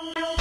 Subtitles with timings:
[0.00, 0.37] Thank you.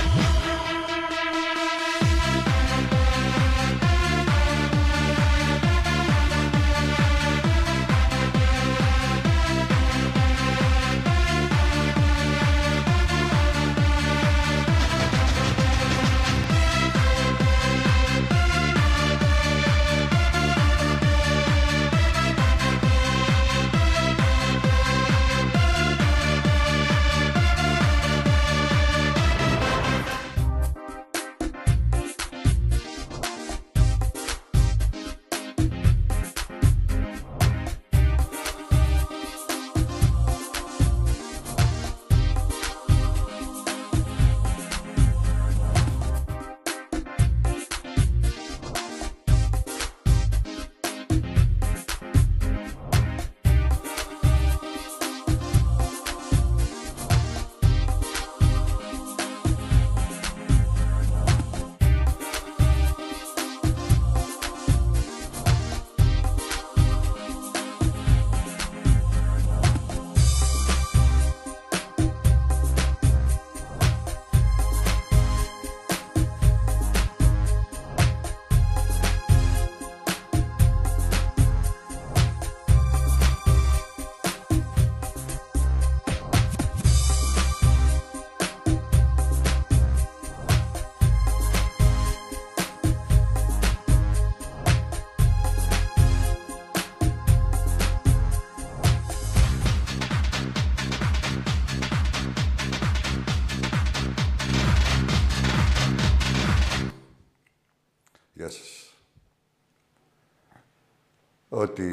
[111.58, 111.84] Ό,τι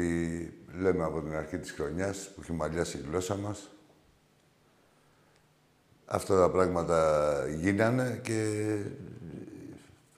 [0.79, 3.69] λέμε από την αρχή της χρονιάς που έχει μαλλιάσει η γλώσσα μας,
[6.05, 8.81] αυτά τα πράγματα γίνανε και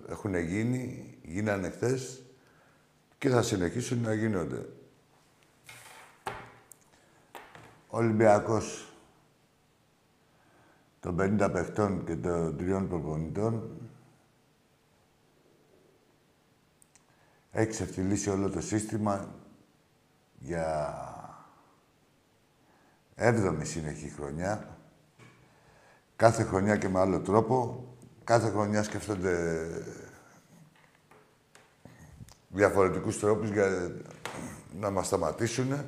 [0.08, 2.22] έχουν γίνει, γίνανε χθες
[3.18, 4.66] και θα συνεχίσουν να γίνονται.
[7.88, 8.94] Ο Ολυμπιακός
[11.00, 13.70] των 50 παιχτών και των τριών προπονητών
[17.60, 19.28] έχεις ξεφτυλίσει όλο το σύστημα
[20.40, 20.94] για
[23.16, 24.78] έβδομη συνεχή χρονιά.
[26.16, 27.86] Κάθε χρονιά και με άλλο τρόπο.
[28.24, 29.66] Κάθε χρονιά σκέφτονται
[32.48, 33.92] διαφορετικούς τρόπους για
[34.80, 35.86] να μας σταματήσουν.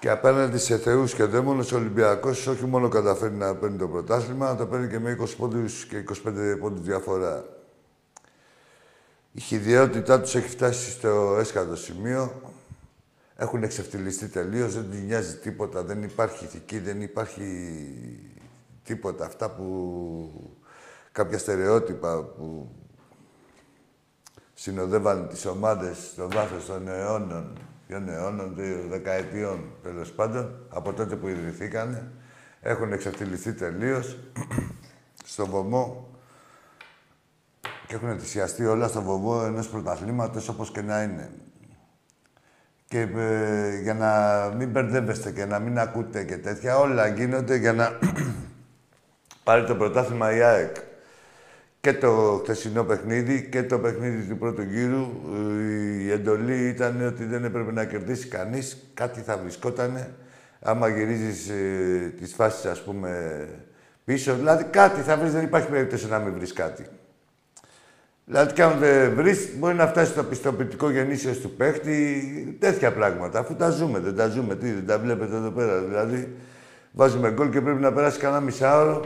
[0.00, 4.46] Και απέναντι σε θεούς και δαίμονες, ο Ολυμπιακός όχι μόνο καταφέρει να παίρνει το πρωτάθλημα,
[4.46, 7.55] αλλά το παίρνει και με 20 πόντους και 25 πόντους διαφορά.
[9.36, 12.40] Η χειδιότητά τους έχει φτάσει στο έσχατο σημείο.
[13.36, 17.78] Έχουν εξευτελιστεί τελείως, δεν τους νοιάζει τίποτα, δεν υπάρχει ηθική, δεν υπάρχει
[18.84, 19.24] τίποτα.
[19.24, 20.54] Αυτά που...
[21.12, 22.74] κάποια στερεότυπα που
[24.54, 28.56] συνοδεύαν τις ομάδες στο βάθος των αιώνων, ποιων αιώνων,
[28.88, 32.10] δεκαετιών τέλος πάντων, από τότε που ιδρυθήκανε,
[32.60, 34.18] έχουν εξευτελιστεί τελείως
[35.32, 36.15] στο βωμό
[37.86, 41.30] και έχουν θυσιαστεί όλα στο βοβό ενός πρωταθλήματος όπως και να είναι.
[42.88, 44.10] Και ε, για να
[44.56, 47.98] μην μπερδεύεστε και να μην ακούτε και τέτοια, όλα γίνονται για να
[49.44, 50.76] πάρει το πρωτάθλημα η ΑΕΚ.
[51.80, 55.06] Και το χθεσινό παιχνίδι και το παιχνίδι του πρώτου γύρου,
[56.00, 58.90] η εντολή ήταν ότι δεν έπρεπε να κερδίσει κανείς.
[58.94, 60.14] Κάτι θα βρισκότανε
[60.60, 63.40] άμα γυρίζεις ε, τις φάσεις, ας πούμε,
[64.04, 64.34] πίσω.
[64.34, 66.86] Δηλαδή κάτι θα βρεις, δεν υπάρχει περίπτωση να μην βρεις κάτι.
[68.28, 73.38] Δηλαδή, και αν δεν βρεις, μπορεί να φτάσεις στο πιστοποιητικό γεννήσεως του παίχτη, τέτοια πράγματα.
[73.38, 75.78] Αφού τα ζούμε, δεν τα ζούμε, τι, δεν τα βλέπετε εδώ πέρα.
[75.78, 76.36] Δηλαδή,
[76.92, 79.04] βάζουμε γκολ και πρέπει να περάσει κανένα μισάωρο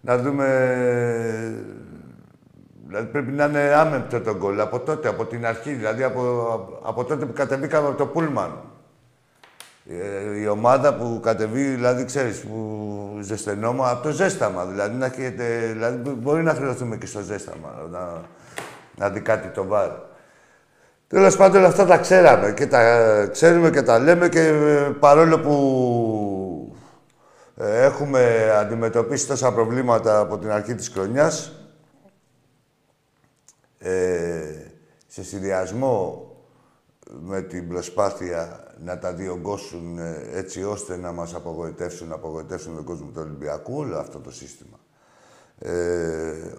[0.00, 0.46] να δούμε.
[2.86, 6.22] Δηλαδή, πρέπει να είναι άμεμπτο το γκολ από τότε, από την αρχή, δηλαδή από,
[6.82, 8.60] από τότε που κατεβήκαμε από το Πούλμαν.
[9.88, 15.70] Ε, η ομάδα που κατεβεί, δηλαδή, ξέρεις, που ζεσθενόμα, από το ζέσταμα, δηλαδή, να έχετε,
[15.72, 18.22] δηλαδή, μπορεί να χρειαστούμε και στο ζέσταμα, να,
[18.96, 19.90] να δει κάτι το βάρ.
[21.06, 25.40] Τέλος πάντων, όλα αυτά τα ξέραμε και τα ξέρουμε και τα λέμε και ε, παρόλο
[25.40, 26.76] που
[27.56, 31.52] ε, έχουμε αντιμετωπίσει τόσα προβλήματα από την αρχή της χρονιάς,
[33.78, 34.64] ε,
[35.06, 36.28] σε συνδυασμό
[37.10, 42.84] με την προσπάθεια να τα διωγγώσουν ε, έτσι ώστε να μας απογοητεύσουν, να απογοητεύσουν τον
[42.84, 44.78] κόσμο του Ολυμπιακού, όλο αυτό το σύστημα.
[45.58, 45.72] Ε,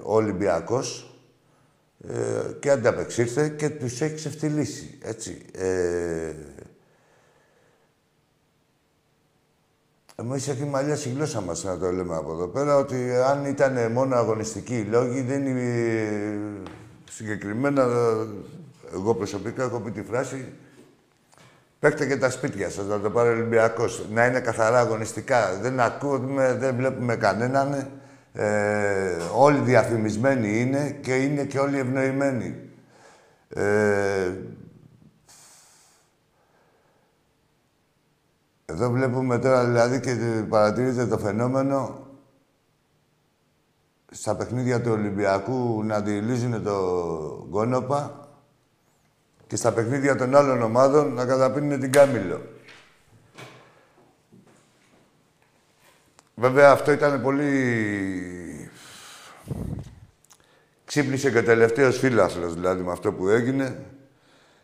[0.03, 1.14] ο Ολυμπιακός
[2.07, 5.45] ε, και ανταπεξήρθε και τους έχει ξεφτυλίσει, έτσι.
[5.53, 6.33] Ε,
[10.17, 13.91] Εμείς έχει μαλλιάσει η γλώσσα μας να το λέμε από εδώ πέρα ότι αν ήταν
[13.91, 16.39] μόνο αγωνιστικοί λόγοι, δεν είναι
[17.09, 17.87] συγκεκριμένα.
[18.93, 20.53] Εγώ προσωπικά έχω πει τη φράση
[21.85, 24.05] Παίχτε και τα σπίτια σας, να το πάρει ο Ολυμπιακός.
[24.11, 25.59] Να είναι καθαρά αγωνιστικά.
[25.61, 27.89] Δεν ακούμε, δεν βλέπουμε κανέναν.
[28.37, 32.59] Ε, όλοι διαφημισμένοι είναι και είναι και όλοι ευνοημένοι.
[33.49, 34.31] Ε,
[38.65, 40.15] εδώ βλέπουμε τώρα δηλαδή και
[40.49, 42.07] παρατηρείτε το φαινόμενο
[44.11, 46.77] στα παιχνίδια του Ολυμπιακού να αντιλύζουν το
[47.49, 48.29] γκόνοπα
[49.47, 52.41] και στα παιχνίδια των άλλων ομάδων να καταπίνουν την Κάμιλο.
[56.35, 57.49] Βέβαια αυτό ήταν πολύ...
[60.85, 63.85] Ξύπνησε και ο τελευταίος φίλαθλος, δηλαδή, με αυτό που έγινε.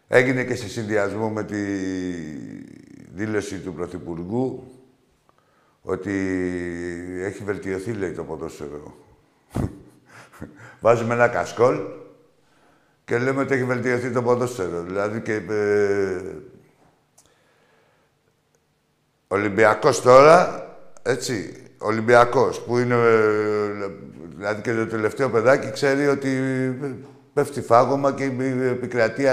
[0.07, 1.63] Έγινε και σε συνδυασμό με τη
[3.13, 4.71] δήλωση του Πρωθυπουργού
[5.81, 6.12] ότι
[7.21, 8.97] έχει βελτιωθεί, λέει, το ποδόσφαιρο.
[10.81, 11.79] Βάζουμε ένα κασκόλ
[13.06, 14.81] και λέμε ότι έχει βελτιωθεί το ποδόσφαιρο.
[14.81, 15.33] Δηλαδή και...
[15.33, 16.35] Ε,
[19.27, 20.70] Ολυμπιακός τώρα,
[21.03, 23.88] έτσι, Ολυμπιακός, που είναι, ε,
[24.38, 26.30] δηλαδή και το τελευταίο παιδάκι, ξέρει ότι
[27.33, 28.31] πέφτει φάγωμα και
[28.69, 29.24] επικρατεί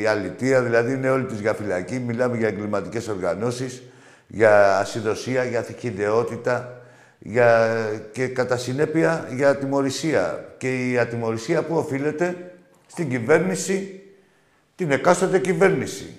[0.00, 1.98] η αλητία, δηλαδή είναι όλη της για φυλακή.
[1.98, 3.82] Μιλάμε για εγκληματικές οργανώσεις,
[4.26, 6.80] για ασυδοσία, για αθηκιδεότητα,
[7.18, 7.68] για...
[8.12, 10.54] και κατά συνέπεια για ατιμορρησία.
[10.58, 12.52] Και η ατιμορρησία που οφείλεται
[12.86, 14.02] στην κυβέρνηση,
[14.74, 16.14] την εκάστοτε κυβέρνηση.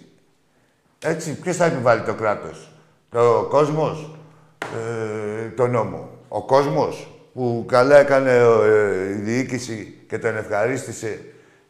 [1.00, 2.72] Έτσι, ποιος θα επιβάλλει το κράτος.
[3.10, 4.16] Το κόσμος,
[4.62, 6.10] ε, το νόμο.
[6.28, 11.20] Ο κόσμος που καλά έκανε ε, η διοίκηση και τον ευχαρίστησε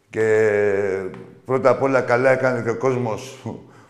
[0.09, 0.49] και
[1.45, 3.43] πρώτα απ' όλα καλά έκανε και ο κόσμος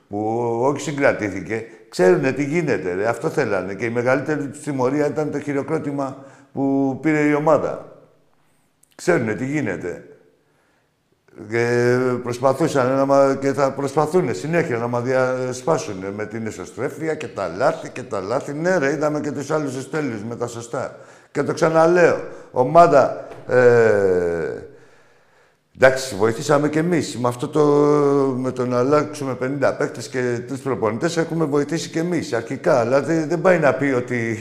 [0.09, 2.93] που όχι συγκρατήθηκε, ξέρουν τι γίνεται.
[2.93, 3.07] Ρε.
[3.07, 3.73] Αυτό θέλανε.
[3.73, 7.97] Και η μεγαλύτερη τιμωρία ήταν το χειροκρότημα που πήρε η ομάδα.
[8.95, 10.05] Ξέρουν τι γίνεται.
[11.49, 17.51] Και προσπαθούσαν να, και θα προσπαθούν συνέχεια να μας διασπάσουν με την εσωστρέφεια και τα
[17.57, 18.53] λάθη και τα λάθη.
[18.53, 20.95] Ναι, ρε, είδαμε και τους άλλους εστέλιου με τα σωστά.
[21.31, 22.19] Και το ξαναλέω,
[22.51, 23.27] ομάδα.
[23.47, 23.57] Ε,
[25.75, 27.17] εντάξει, βοηθήσαμε κι εμείς.
[27.17, 27.65] Με αυτό το.
[28.37, 32.79] με το να αλλάξουμε 50 παίκτες και τρεις προπονητές έχουμε βοηθήσει κι εμείς αρχικά.
[32.79, 34.37] Αλλά δεν πάει να πει ότι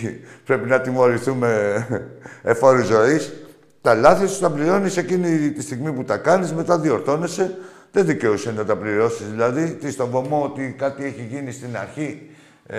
[0.47, 1.87] πρέπει να τιμωρηθούμε
[2.43, 3.33] εφόρους ζωής.
[3.83, 7.59] Τα λάθη σου τα πληρώνεις εκείνη τη στιγμή που τα κάνεις, μετά διορθώνεσαι.
[7.93, 9.31] Δεν δικαιούσε να τα πληρώσεις.
[9.31, 12.31] Δηλαδή, τι στον βωμό ότι κάτι έχει γίνει στην αρχή.
[12.67, 12.79] Ε,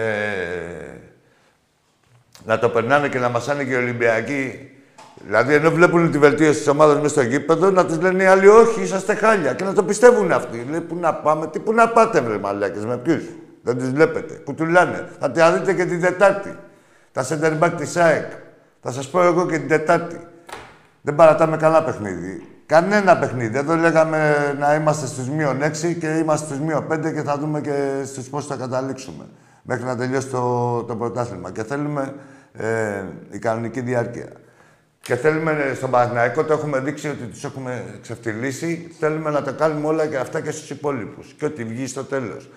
[2.45, 4.71] να το περνάνε και να μασάνε και οι Ολυμπιακοί.
[5.25, 8.47] Δηλαδή, ενώ βλέπουν τη βελτίωση της ομάδας μέσα στο γήπεδο, να τους λένε οι άλλοι
[8.47, 9.53] Όχι, είσαστε χάλια.
[9.53, 10.67] Και να το πιστεύουν αυτοί.
[10.69, 13.23] Λέει, Πού να πάμε, τι πού να πάτε, βρε μαλάκες, με ποιους;
[13.61, 14.33] Δεν τους βλέπετε.
[14.33, 15.09] Που τους λένε.
[15.19, 16.55] Θα τη δείτε και την Τετάρτη.
[17.11, 18.31] Τα center back της ΑΕΚ.
[18.81, 20.19] Θα σας πω εγώ και την Τετάρτη.
[21.01, 22.45] Δεν παρατάμε καλά παιχνίδι.
[22.65, 23.57] Κανένα παιχνίδι.
[23.57, 27.61] Εδώ λέγαμε να είμαστε στους μείον 6 και είμαστε στους μείον 5 και θα δούμε
[27.61, 29.25] και στους πώς θα καταλήξουμε.
[29.61, 31.51] Μέχρι να τελειώσει το, το πρωτάθλημα.
[31.51, 32.13] Και θέλουμε
[32.53, 34.27] ε, η κανονική διάρκεια.
[35.01, 38.95] Και θέλουμε ε, στον Παναθηναϊκό, το έχουμε δείξει ότι τους έχουμε ξεφτυλίσει.
[38.99, 41.35] Θέλουμε να τα κάνουμε όλα και αυτά και στους υπόλοιπους.
[41.37, 42.49] Και ό,τι βγει στο τέλος.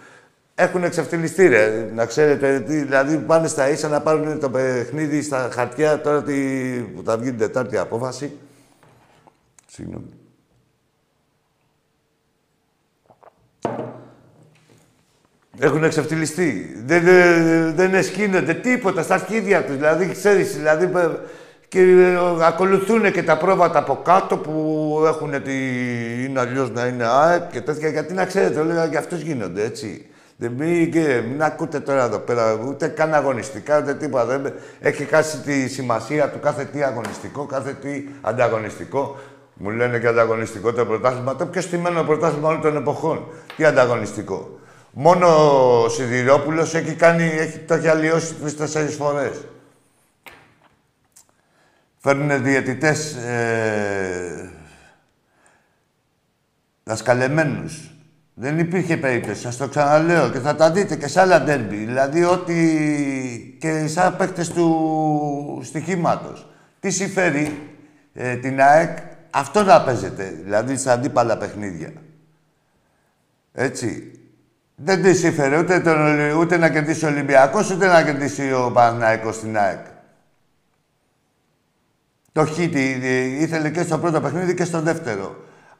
[0.54, 1.90] Έχουν εξευτελιστεί, ρε.
[1.94, 6.34] Να ξέρετε, δηλαδή πάνε στα ίσα να πάρουν το παιχνίδι στα χαρτιά τώρα τη,
[6.94, 8.32] που θα βγει την Τετάρτη απόφαση.
[9.66, 10.08] Συγγνώμη.
[15.58, 16.82] Έχουν εξευτελιστεί.
[16.84, 19.74] Δεν, δεν, δεν εσκύνονται τίποτα στα αρχίδια τους.
[19.74, 20.90] Δηλαδή, ξέρεις, δηλαδή,
[21.68, 25.52] και ε, ακολουθούν και τα πρόβατα από κάτω που έχουν τη...
[26.24, 27.88] είναι αλλιώς να είναι ΑΕΚ και τέτοια.
[27.88, 30.06] Γιατί να ξέρετε, έλεγα, για αυτούς γίνονται, έτσι.
[30.36, 30.92] Δεν μην,
[31.28, 34.24] μην ακούτε τώρα εδώ πέρα ούτε καν αγωνιστικά ούτε τίποτα.
[34.24, 39.18] Δεν, έχει χάσει τη σημασία του κάθε τι αγωνιστικό, κάθε τι ανταγωνιστικό.
[39.54, 41.36] Μου λένε και ανταγωνιστικό το πρωτάθλημα.
[41.36, 43.26] Το πιο στημένο πρωτάθλημα όλων των εποχών.
[43.56, 44.58] Τι ανταγωνιστικό.
[44.90, 45.26] Μόνο
[45.82, 49.44] ο Σιδηρόπουλος έχει κάνει, έχει, το έχει αλλοιώσει τρεις-τέσσερις φορές.
[51.98, 54.50] Φέρνουν διαιτητές ε,
[56.84, 57.93] δασκαλεμένους.
[58.34, 61.76] Δεν υπήρχε περίπτωση, σας το ξαναλέω και θα τα δείτε και σε άλλα ντέρμπι.
[61.76, 66.48] Δηλαδή ότι και σαν παίκτες του στοιχήματος.
[66.80, 67.70] Τι συμφέρει
[68.14, 68.98] ε, την ΑΕΚ,
[69.30, 71.92] αυτό να παίζετε, δηλαδή σε αντίπαλα παιχνίδια.
[73.52, 74.18] Έτσι.
[74.76, 79.34] Δεν τη συμφέρει ούτε, τον, ούτε να κερδίσει ο Ολυμπιακός, ούτε να κερδίσει ο Παναθηναϊκός
[79.36, 79.86] στην ΑΕΚ.
[82.32, 82.90] Το χίτι
[83.40, 85.36] ήθελε και στο πρώτο παιχνίδι και στο δεύτερο.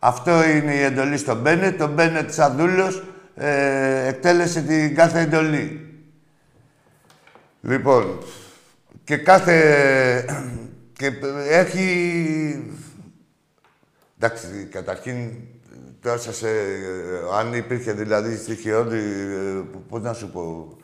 [0.07, 1.79] Αυτό είναι η εντολή στον Μπένετ.
[1.79, 3.03] Το Μπένετ σαν δούλος
[3.35, 5.95] ε, εκτέλεσε την κάθε εντολή.
[7.61, 8.19] Λοιπόν,
[9.05, 10.25] και κάθε...
[10.99, 11.13] Και
[11.49, 12.75] έχει...
[14.19, 15.31] Εντάξει, καταρχήν,
[16.01, 16.71] τώρα σας, ε,
[17.39, 20.77] αν υπήρχε δηλαδή στοιχειώδη, ε, πώς να σου πω,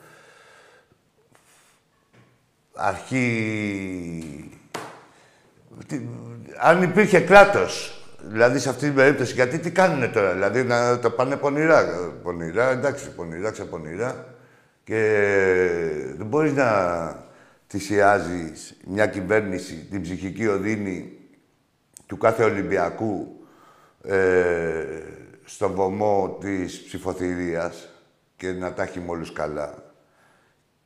[2.73, 4.49] αρχή...
[6.59, 11.09] αν υπήρχε κράτος, δηλαδή σε αυτή την περίπτωση, γιατί τι κάνουνε τώρα, δηλαδή να το
[11.09, 11.85] πάνε πονηρά.
[12.23, 14.25] Πονηρά, εντάξει, πονηρά, ξεπονηρά.
[14.83, 15.01] Και
[16.17, 16.69] δεν μπορείς να
[17.67, 21.17] θυσιάζεις μια κυβέρνηση, την ψυχική οδύνη
[22.05, 23.45] του κάθε Ολυμπιακού
[24.03, 24.85] ε,
[25.43, 27.89] στο βωμό της ψηφοθυρίας
[28.35, 29.93] και να τα έχει με όλους καλά.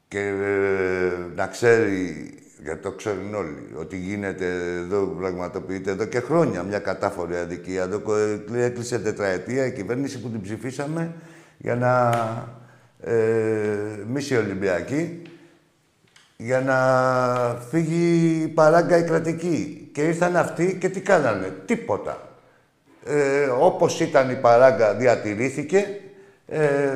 [0.08, 4.46] Και ε, να ξέρει, γιατί το ξέρουν όλοι, ότι γίνεται
[4.78, 7.82] εδώ, πραγματοποιείται εδώ και χρόνια μια κατάφορη αδικία.
[7.84, 8.02] Εδώ
[8.56, 11.14] έκλεισε τετραετία η κυβέρνηση που την ψηφίσαμε
[11.58, 12.12] για να
[13.12, 13.16] ε,
[14.08, 15.22] μίση Ολυμπιακή
[16.38, 16.78] για να
[17.70, 19.90] φύγει η παράγκα η κρατική.
[19.94, 21.54] Και ήρθαν αυτοί και τι κάνανε.
[21.66, 22.30] Τίποτα.
[23.06, 26.00] Ε, όπως ήταν η παράγκα διατηρήθηκε
[26.48, 26.96] ε,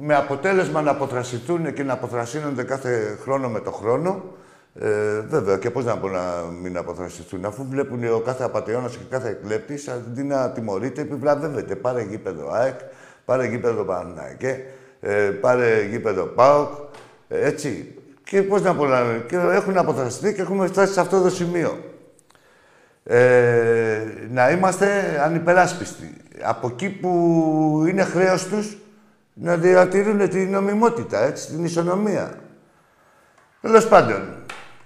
[0.00, 4.24] με αποτέλεσμα να αποθρασιτούν και να αποθρασύνονται κάθε χρόνο με το χρόνο.
[4.80, 9.04] Ε, βέβαια, και πώς να μπορούν να μην αποθρασιστούν, αφού βλέπουν ο κάθε απαταιώνας και
[9.10, 11.74] κάθε εκλέπτης, αντί να τιμωρείται, επιβλαβεύεται.
[11.74, 12.80] Πάρε γήπεδο ΑΕΚ,
[13.24, 14.64] πάρε γήπεδο Παναναϊκέ,
[15.00, 16.70] ε, πάρε γήπεδο ΠΑΟΚ,
[17.28, 17.94] έτσι.
[18.24, 18.86] Και πώς να πω,
[19.28, 21.78] και έχουν αποθραστεί και έχουμε φτάσει σε αυτό το σημείο.
[23.04, 24.86] Ε, να είμαστε
[25.24, 26.14] ανυπεράσπιστοι.
[26.42, 28.76] Από εκεί που είναι χρέος τους
[29.32, 32.38] να διατηρούν την νομιμότητα, έτσι, την ισονομία.
[33.60, 34.38] Τέλος πάντων,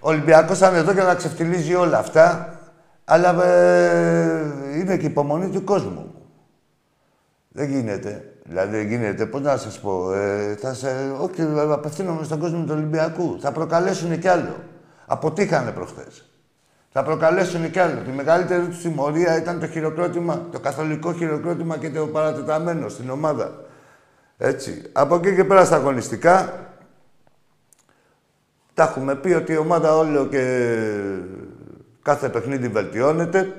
[0.05, 2.59] ο Ολυμπιακός θα είναι εδώ για να ξεφτιλίζει όλα αυτά,
[3.05, 6.15] αλλά ε, είναι και υπομονή του κόσμου.
[7.49, 8.25] Δεν γίνεται.
[8.45, 10.89] Δηλαδή δεν γίνεται, πώς να σας πω, ε, θα σε,
[11.21, 13.39] όχι, απευθύνομαι στον κόσμο του Ολυμπιακού.
[13.41, 14.55] Θα προκαλέσουν κι άλλο.
[15.07, 16.25] Αποτύχανε προχθές.
[16.93, 18.01] Θα προκαλέσουν κι άλλο.
[18.05, 23.53] Τη μεγαλύτερη τους τιμωρία ήταν το χειροκρότημα, το καθολικό χειροκρότημα και το παρατεταμένο στην ομάδα.
[24.39, 24.83] Έτσι.
[24.93, 26.53] Από εκεί και πέρα στα αγωνιστικά,
[28.75, 30.75] τα έχουμε πει ότι η ομάδα όλο και
[32.03, 33.53] κάθε παιχνίδι βελτιώνεται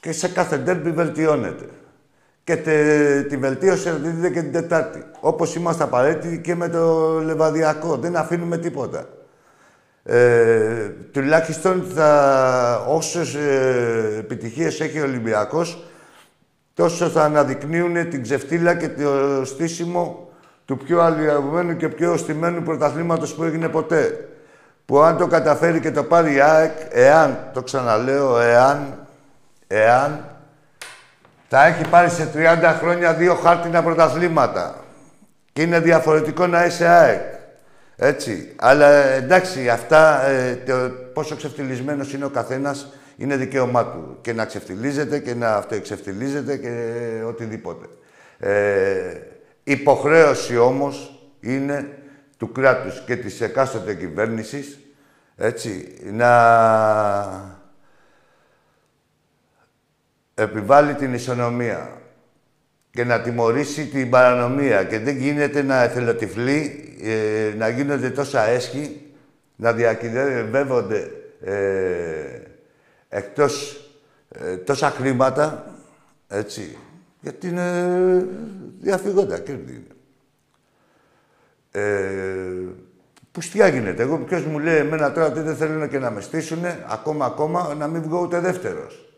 [0.00, 1.64] και σε κάθε ντέρμπι βελτιώνεται
[2.46, 5.04] και τε, τη βελτίωση θα τη δείτε και την Τετάρτη.
[5.20, 7.96] Όπως είμαστε απαραίτητοι και με το Λεβαδιακό.
[7.96, 9.08] Δεν αφήνουμε τίποτα.
[10.02, 15.84] Ε, τουλάχιστον θα, όσες ε, επιτυχίες έχει ο Ολυμπιακός,
[16.74, 20.25] τόσο θα αναδεικνύουν την ξεφτύλα και το στήσιμο
[20.66, 24.28] του πιο αλληλεγμένου και πιο στημένου πρωταθλήματος που έγινε ποτέ.
[24.84, 29.06] Που αν το καταφέρει και το πάρει η ΑΕΚ, εάν, το ξαναλέω, εάν,
[29.66, 30.24] εάν
[31.48, 34.84] θα έχει πάρει σε 30 χρόνια δύο χάρτινα πρωταθλήματα.
[35.52, 37.20] Και είναι διαφορετικό να είσαι ΑΕΚ.
[37.96, 38.52] Έτσι.
[38.56, 40.74] Αλλά εντάξει, αυτά, ε, το,
[41.12, 44.18] πόσο ξεφτυλισμένος είναι ο καθένας, είναι δικαίωμά του.
[44.20, 46.70] Και να ξεφτυλίζεται και να αυτοεξεφτυλίζεται και
[47.26, 47.86] οτιδήποτε.
[48.38, 49.35] Ε,
[49.68, 51.98] υποχρέωση όμως είναι
[52.36, 54.78] του κράτους και της εκάστοτε κυβέρνησης,
[55.36, 56.30] έτσι, να
[60.34, 62.00] επιβάλλει την ισονομία
[62.90, 64.84] και να τιμωρήσει την παρανομία.
[64.84, 69.00] Και δεν γίνεται να εθελοτυφλεί, ε, να γίνονται τόσα έσχη,
[69.56, 71.10] να διακυβεύονται
[71.44, 72.40] ε,
[73.08, 73.80] εκτός
[74.28, 75.74] ε, τόσα χρήματα,
[76.28, 76.76] έτσι,
[77.26, 78.26] γιατί είναι
[78.80, 79.86] διαφυγόντα κέρδη.
[81.70, 81.82] Ε,
[83.32, 84.02] Πουστιά γίνεται.
[84.02, 87.74] Εγώ ποιος μου λέει εμένα τώρα ότι δεν θέλουν και να με στήσουν, ακόμα ακόμα
[87.74, 89.14] να μην βγω ούτε δεύτερος.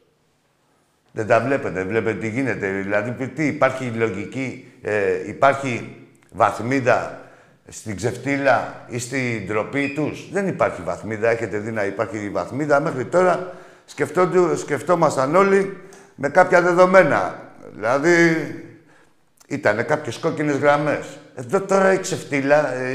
[1.13, 2.71] Δεν τα βλέπετε, βλέπετε τι γίνεται.
[2.71, 5.97] Δηλαδή, τι, υπάρχει λογική, ε, υπάρχει
[6.33, 7.21] βαθμίδα
[7.69, 11.29] στην ξεφτύλα ή στην ντροπή τους; Δεν υπάρχει βαθμίδα.
[11.29, 12.81] Έχετε δει να υπάρχει βαθμίδα.
[12.81, 13.53] Μέχρι τώρα
[14.57, 15.77] σκεφτόμασταν όλοι
[16.15, 17.47] με κάποια δεδομένα.
[17.79, 18.37] Δηλαδή,
[19.49, 21.19] ήταν κάποιες κόκκινες γραμμές.
[21.35, 22.93] Εδώ τώρα η ξεφτύλα, ε,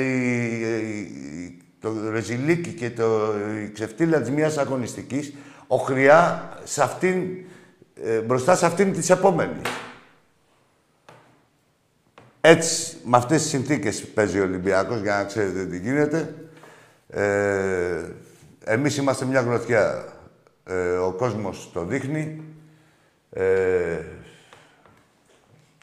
[0.78, 5.34] η, το ρεζιλίκι και το, η ξεφτύλα της μιας αγωνιστικής,
[5.68, 7.28] οχριά σε αυτήν
[8.04, 9.62] ε, μπροστά σε αυτήν της επόμενη.
[12.42, 16.34] Έτσι, με αυτές τις συνθήκες παίζει ο Ολυμπιακός, για να ξέρετε τι γίνεται.
[17.10, 18.04] Ε,
[18.63, 20.06] εμείς είμαστε μια γροθιά.
[20.66, 22.42] Ε, ο κόσμος το δείχνει.
[23.32, 24.00] Ε,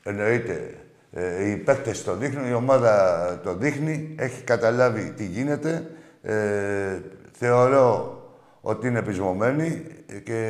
[0.03, 0.75] εννοείται,
[1.13, 5.87] ε, οι παίκτες το δείχνουν, η ομάδα το δείχνει, έχει καταλάβει τι γίνεται.
[6.23, 7.01] Ε,
[7.33, 8.19] θεωρώ
[8.61, 9.83] ότι είναι πεισμωμένη
[10.25, 10.41] και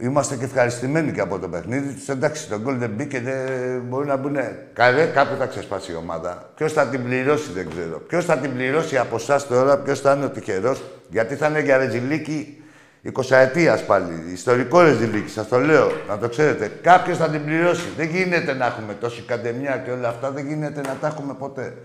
[0.00, 2.08] Είμαστε και ευχαριστημένοι και από το παιχνίδι τους.
[2.08, 4.36] Εντάξει, το γκολ δεν μπήκε, δεν μπορεί να μπουν.
[4.72, 6.50] Καλέ, κάπου θα ξεσπάσει η ομάδα.
[6.54, 7.98] Ποιος θα την πληρώσει, δεν ξέρω.
[7.98, 10.82] Ποιος θα την πληρώσει από εσάς τώρα, ποιος θα είναι ο τυχερός.
[11.08, 12.62] Γιατί θα είναι για ρεζιλίκη
[13.04, 14.32] 20 ετία πάλι.
[14.32, 16.72] Ιστορικό ρεζιλίκη, σας το λέω, να το ξέρετε.
[16.82, 17.88] Κάποιος θα την πληρώσει.
[17.96, 20.30] Δεν γίνεται να έχουμε τόση καντεμιά και όλα αυτά.
[20.30, 21.76] Δεν γίνεται να τα έχουμε ποτέ.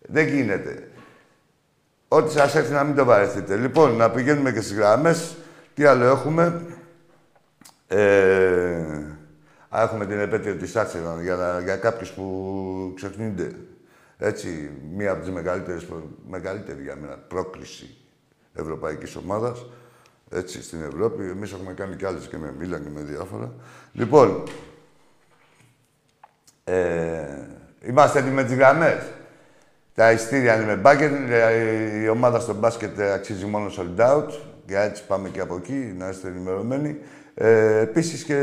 [0.00, 0.88] Δεν γίνεται.
[2.08, 3.56] Ό,τι σας έρθει να μην το βαρεθείτε.
[3.56, 5.36] Λοιπόν, να πηγαίνουμε και στις γραμμές.
[5.74, 6.62] Τι άλλο έχουμε;
[7.86, 8.82] Ε,
[9.72, 13.50] έχουμε την επέτειο της Άτσεβαν για, για κάποιους που ξεχνούνται.
[14.18, 15.86] Έτσι, μία από τις μεγαλύτερες,
[16.28, 17.96] μεγαλύτερη για μένα πρόκληση
[18.54, 19.66] ευρωπαϊκής ομάδας.
[20.34, 21.22] Έτσι, στην Ευρώπη.
[21.22, 23.52] Εμείς έχουμε κάνει κι άλλες και με Μίλαν και με διάφορα.
[23.92, 24.42] Λοιπόν,
[26.64, 27.46] ε,
[27.86, 29.02] είμαστε έτοιμοι με τις γραμμές.
[29.94, 31.12] Τα ειστήρια είναι με μπάσκετ.
[32.02, 34.28] Η ομάδα στο μπάσκετ αξίζει μόνο sold out.
[34.66, 36.98] Για έτσι πάμε και από εκεί, να είστε ενημερωμένοι.
[37.34, 38.38] Ε, επίσης και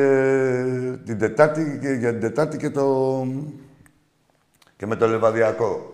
[1.06, 3.28] την Τετάρτη, και για την Τετάρτη και, το...
[4.78, 5.91] και με το Λεβαδιακό.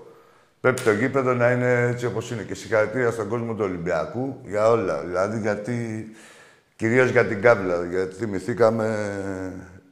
[0.61, 2.43] Πρέπει το γήπεδο να είναι έτσι όπως είναι.
[2.43, 5.01] Και συγχαρητήρια στον κόσμο του Ολυμπιακού για όλα.
[5.01, 6.07] Δηλαδή γιατί,
[6.75, 9.13] κυρίως για την κάβλα, γιατί θυμηθήκαμε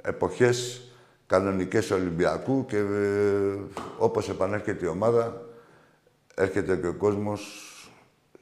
[0.01, 0.89] εποχές
[1.27, 3.57] κανονικές Ολυμπιακού και ε,
[3.97, 5.41] όπως επανέρχεται η ομάδα,
[6.35, 7.69] έρχεται και ο κόσμος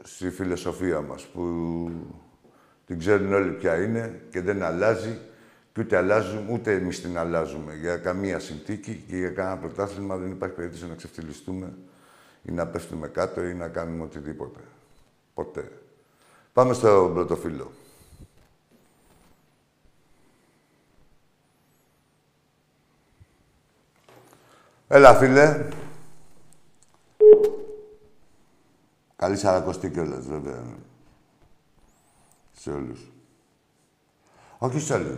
[0.03, 1.41] στη φιλοσοφία μας, που
[2.85, 5.17] την ξέρουν όλοι ποια είναι και δεν αλλάζει
[5.73, 10.31] και ούτε αλλάζουμε, ούτε εμείς την αλλάζουμε για καμία συνθήκη και για κανένα πρωτάθλημα δεν
[10.31, 11.73] υπάρχει περίπτωση να ξεφτυλιστούμε
[12.43, 14.59] ή να πέφτουμε κάτω ή να κάνουμε οτιδήποτε.
[15.33, 15.71] Ποτέ.
[16.53, 17.71] Πάμε στο πρώτο φίλο.
[24.87, 25.65] Έλα, φίλε.
[29.15, 30.63] Καλή σαρακοστή κιόλας, βέβαια
[32.63, 33.11] σε όλους.
[34.57, 35.17] Όχι σε όλους.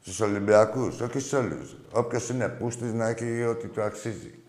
[0.00, 1.76] Στους Ολυμπιακούς, όχι σε όλους.
[1.92, 4.43] Όποιος είναι πούστης να έχει ό,τι του αξίζει.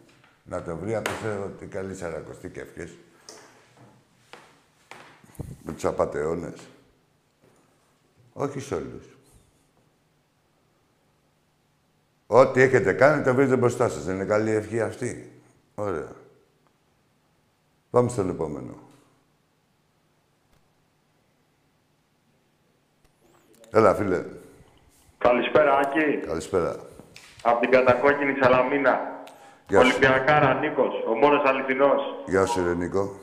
[0.47, 1.12] Να το βρει από
[1.45, 2.97] ότι καλή σαρακοστή και ευχές.
[5.63, 6.67] Με τους απατεώνες.
[8.34, 9.05] Όχι σε όλους.
[12.27, 14.03] Ό,τι έχετε κάνει το βρείτε μπροστά σας.
[14.03, 15.31] Δεν είναι καλή ευχή αυτή.
[15.75, 16.12] Ωραία.
[17.89, 18.73] Πάμε στον επόμενο.
[23.71, 24.23] Έλα, φίλε.
[25.17, 26.17] Καλησπέρα, Άκη.
[26.27, 26.75] Καλησπέρα.
[27.41, 29.14] Από την κατακόκκινη Σαλαμίνα.
[29.67, 29.88] Γεια σου.
[29.88, 32.01] Ολυμπιακάρα Νίκος, ο μόνος αληθινός.
[32.25, 33.19] Γεια σου, ρε Νίκο.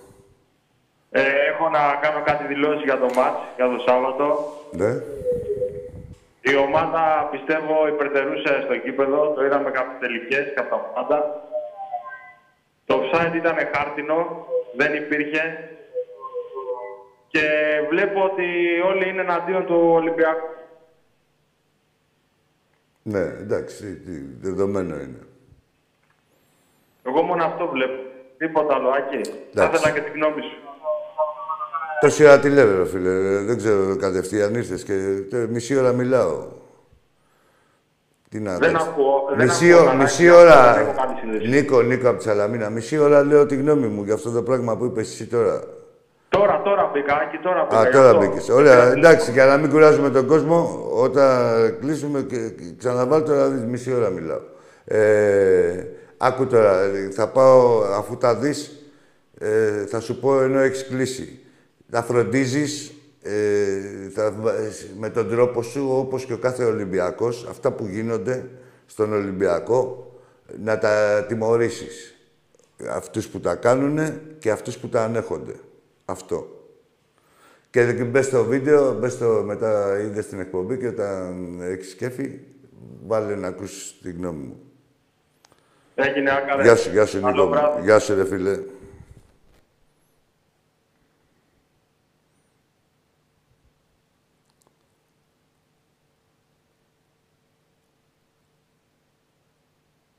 [1.11, 4.53] Ε, έχω να κάνω κάτι δηλώσεις για το μάτς, για το Σάββατο.
[4.71, 4.93] Ναι.
[6.41, 9.29] Η ομάδα, πιστεύω, υπερτερούσε στο κήπεδο.
[9.29, 11.49] Το είδαμε κάποιες τελικές, κατά πάντα.
[12.87, 15.71] Το offside ήταν χάρτινο, δεν υπήρχε.
[17.29, 17.41] Και
[17.91, 18.47] βλέπω ότι
[18.85, 20.47] όλοι είναι εναντίον του Ολυμπιακού.
[23.03, 25.27] Ναι, εντάξει, τι, δεδομένο είναι.
[27.07, 27.93] Εγώ μόνο αυτό βλέπω.
[28.39, 29.21] Τίποτα άλλο, Άκη.
[29.55, 29.77] Θα Εντάξει.
[29.77, 30.57] ήθελα και την γνώμη σου.
[32.01, 33.11] Τόση ώρα τι λέμε, ρε φίλε.
[33.39, 34.93] Δεν ξέρω, κατευθείαν ήρθες και
[35.31, 36.37] τε- μισή ώρα μιλάω.
[38.31, 38.87] Τι να Δεν εντάξει.
[38.91, 40.73] ακούω, δεν Μισή, ακούω ω- κανένα μισή κοινό, ώρα.
[40.75, 41.49] δεν έχω κάνει συνέντευξη.
[41.49, 42.71] Νίκο, Νίκο από τη Σαλαμίνα.
[42.71, 45.63] Μισή ώρα λέω τη γνώμη μου για αυτό το πράγμα που είπες εσύ τώρα.
[46.29, 47.79] Τώρα, τώρα μπήκα, Άκη, τώρα μπήκα.
[47.81, 48.19] Α, γι' τώρα αυτό.
[48.21, 48.49] μπήκες.
[48.49, 53.65] Ωραία, εντάξει, για να μην κουράζουμε τον κόσμο, όταν κλείσουμε και και ξαναβάλω τώρα, δεις,
[53.65, 54.41] μισή ώρα μιλάω.
[54.85, 55.85] Ε,
[56.23, 58.73] άκου τώρα, ε, θα πάω, αφού τα δεις,
[59.39, 61.39] ε, θα σου πω ενώ έχεις κλείσει.
[61.91, 64.55] Θα φροντίζεις ε, θα, βα-
[64.99, 68.49] με τον τρόπο σου, όπως και ο κάθε Ολυμπιακός, αυτά που γίνονται
[68.87, 70.13] στον Ολυμπιακό,
[70.63, 72.15] να τα τιμωρήσεις.
[72.91, 73.99] Αυτούς που τα κάνουν
[74.39, 75.55] και αυτούς που τα ανέχονται.
[76.05, 76.47] Αυτό.
[77.71, 82.39] Και μπες στο βίντεο, μπες στο, μετά είδες την εκπομπή και όταν έχεις κέφι,
[83.07, 84.72] βάλε να ακούσει τη γνώμη μου.
[85.95, 86.63] Έγινε άκαρε.
[86.63, 87.45] Γεια σου, γεια σου, Καλό Νίκο.
[87.45, 87.51] μου.
[87.51, 87.83] βράδυ.
[87.83, 88.59] Γεια σου, ρε φίλε.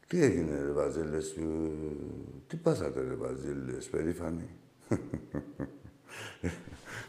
[0.07, 1.41] Τι έγινε, ρε Βαζέλες, ε,
[2.47, 4.49] τι πάθατε, ρε Βαζέλες, περήφανοι;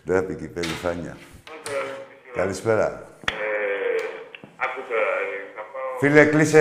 [0.05, 1.17] Δεν έπηκε η περηφάνεια.
[2.35, 3.09] Καλησπέρα.
[5.99, 6.61] Φίλε, κλείσε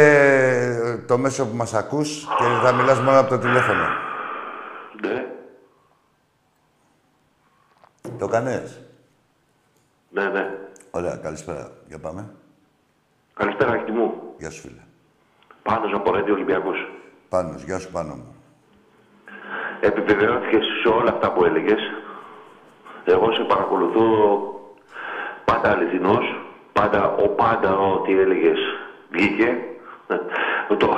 [0.84, 3.86] ε, το μέσο που μας ακούς και θα μιλάς μόνο από το τηλέφωνο.
[5.02, 5.26] Ναι,
[8.18, 8.82] Το κάνες;
[10.10, 10.58] ναι, ναι.
[10.92, 11.72] Ωραία, καλησπέρα.
[11.88, 12.30] Για πάμε.
[13.34, 14.14] Καλησπέρα, Άκη μου.
[14.38, 14.82] Γεια σου, φίλε.
[15.64, 16.92] Πάνω από Ρέντι Ολυμπιακός.
[17.30, 18.36] Πάνος, γεια σου, πάνω μου.
[19.80, 21.80] Επιβεβαιώθηκες σε όλα αυτά που έλεγες.
[23.06, 24.08] Εγώ σε παρακολουθώ
[25.46, 26.26] πάντα πάντα αληθινός,
[26.74, 28.60] πάντα, ο πάντα ό,τι έλεγες
[29.14, 29.58] βγήκε,
[30.78, 30.90] το,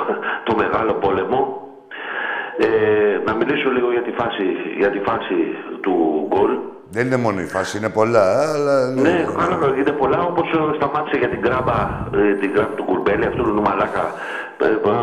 [0.44, 1.60] το μεγάλο πόλεμο.
[2.58, 4.44] Ε, να μιλήσω λίγο για τη φάση,
[4.78, 5.34] για τη φάση
[5.80, 6.50] του γκολ.
[6.90, 8.90] Δεν είναι μόνο η φάση, είναι πολλά, αλλά...
[8.90, 11.78] Ναι, αλλά είναι πολλά όπως σταμάτησε για την κράμπα,
[12.14, 14.45] ε, την κράμπα του Κουρμπέλη, αυτού του μαλάκα ε,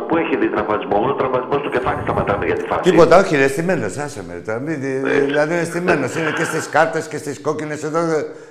[0.08, 0.98] που έχει δει τραυματισμό.
[0.98, 2.82] Μόνο τραυματισμός στο κεφάλι σταματάμε για τη φάση.
[2.82, 3.86] Τίποτα, όχι, είναι αισθημένο.
[3.86, 4.42] Άσε με.
[4.46, 4.80] τώρα, μην-
[5.26, 6.06] Δηλαδή είναι αισθημένο.
[6.20, 8.00] Είναι και στις κάρτες και στις κόκκινες εδώ.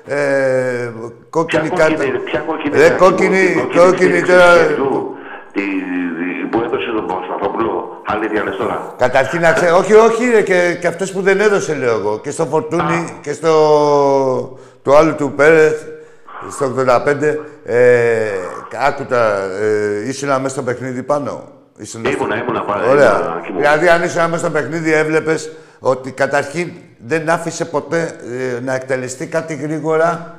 [0.07, 0.91] Ε,
[1.31, 1.95] κόκκινη Ποια κάρτα.
[1.97, 4.53] κόκκινη, ποια κόκκινη, Ε, κάρτα, κόκκινη, η κόκκινη της τώρα.
[4.57, 5.17] Χεριού,
[5.53, 8.03] τη- τη- που έδωσε τον Παπασταθόπουλο.
[8.07, 8.95] Αλήθεια λες τώρα.
[8.99, 12.19] Καταρχήν να ξέρει, όχι, όχι, ρε, και, και αυτός που δεν έδωσε, λέω εγώ.
[12.23, 13.53] Και στο Φορτούνι και στο.
[14.83, 15.83] το άλλο του Πέρεθ,
[16.51, 17.38] στο 85.
[17.65, 17.77] Ε,
[18.79, 21.49] άκουτα, ε, ήσουν μέσα στο παιχνίδι πάνω.
[21.77, 23.19] Ήσουν Ήμουνα, ήμουνα πάρα Ωραία.
[23.19, 23.59] ήμουνα, εκεί μου.
[23.59, 26.73] Δηλαδή, αν ήσουν μέσα στο παιχνίδι, έβλεπες ότι καταρχήν
[27.07, 28.15] δεν άφησε ποτέ
[28.57, 30.37] ε, να εκτελεστεί κάτι γρήγορα.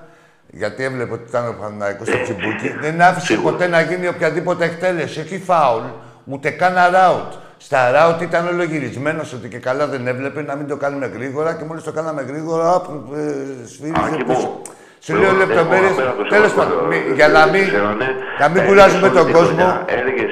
[0.55, 2.69] Γιατί έβλεπε ότι ήταν ο Παναναϊκός στο τσιμπούκι.
[2.81, 3.51] Δεν άφησε σίγουρα.
[3.51, 5.19] ποτέ να γίνει οποιαδήποτε εκτέλεση.
[5.19, 5.83] Όχι φάουλ,
[6.25, 7.31] ούτε καν ράουτ.
[7.57, 11.53] Στα ράουτ ήταν όλο γυρισμένος ότι και καλά δεν έβλεπε να μην το κάνουμε γρήγορα
[11.53, 14.61] και μόλις το κάναμε γρήγορα, απ, ε, σφύριζε Άκη πίσω.
[15.07, 15.91] Μου, Σου λέω εγώ λεπτομέρειες.
[15.91, 18.07] έχω απέρα το Τέλος σώμα, πάντων, μη- ε, για να μην, ξέρανε.
[18.41, 19.63] να μην Έλεγες κουράζουμε όλη τον τη κόσμο.
[19.65, 20.31] χρονιά, Έλεγες,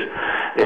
[0.63, 0.65] ε,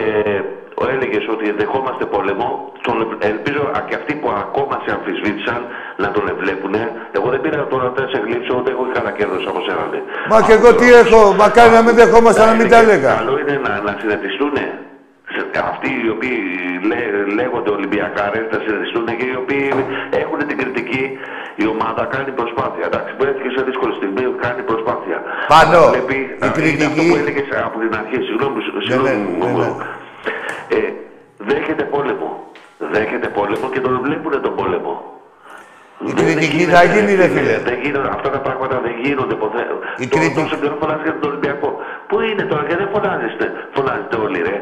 [0.96, 2.48] έλεγες ότι δεχόμαστε πόλεμο.
[2.86, 2.98] Τον,
[3.32, 5.60] ελπίζω α, και αυτοί που ακόμα σε αμφισβήτησαν
[6.04, 6.74] να τον βλέπουν.
[7.18, 9.84] Εγώ δεν πήρα τώρα να σε γλύψω, ούτε εγώ είχα κέρδος από σένα.
[9.94, 10.00] ναι.
[10.32, 13.12] Μα και εγώ τι έχω, μακάρι να μην δεχόμασταν να μην τα έλεγα.
[13.22, 14.54] Καλό είναι να, να συνετιστούν
[15.72, 16.38] αυτοί οι οποίοι
[16.90, 17.00] λέ,
[17.40, 19.68] λέγονται Ολυμπιακάρες, να συνετιστούν και οι οποίοι
[20.22, 21.04] έχουν την κριτική.
[21.64, 22.84] Η ομάδα κάνει προσπάθεια.
[22.90, 25.18] Εντάξει, βρέθηκε σε δύσκολη στιγμή, κάνει προσπάθεια.
[25.54, 25.78] Πάνω.
[25.78, 28.18] Αλλά Βλέπει, Η είναι κριτική- αυτό που έλεγε από την αρχή.
[28.28, 29.58] Συγγνώμη, συγγνώμη ναι, ναι, μου.
[29.60, 29.70] ναι.
[30.78, 30.80] Ε,
[31.50, 32.30] δέχεται πόλεμο.
[32.96, 34.94] Δέχεται πόλεμο και τον βλέπουν τον πόλεμο.
[36.08, 37.56] Η Δεν κριτική γίνεται, θα γίνει, ρε φίλε.
[37.70, 39.64] Δεν γίνονται, αυτά τα πράγματα δεν γίνονται ποτέ.
[40.04, 41.70] Η Το- κριτική- Τόσο καιρό φωνάζεις για τον Ολυμπιακό.
[42.08, 43.46] Πού είναι τώρα και δεν φωνάζεστε,
[43.76, 44.58] φωνάζετε όλοι, ρε.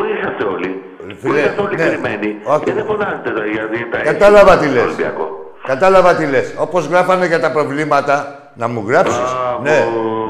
[0.00, 1.88] Πού είσαστε όλοι; Πού Φίλε, είσαστε όλοι ναι.
[1.88, 2.64] κρυμμένοι; Όχι.
[2.64, 4.82] Και δεν φωνάζετε τώρα για για τα Κατάλαβα τι τον λες.
[4.84, 5.26] Ολυμπιακό.
[5.66, 6.54] Κατάλαβα τι λες.
[6.58, 9.28] Όπως γράφανε για τα προβλήματα, να μου γράψεις.
[9.62, 9.62] Μπράβο.
[9.62, 9.78] Ναι,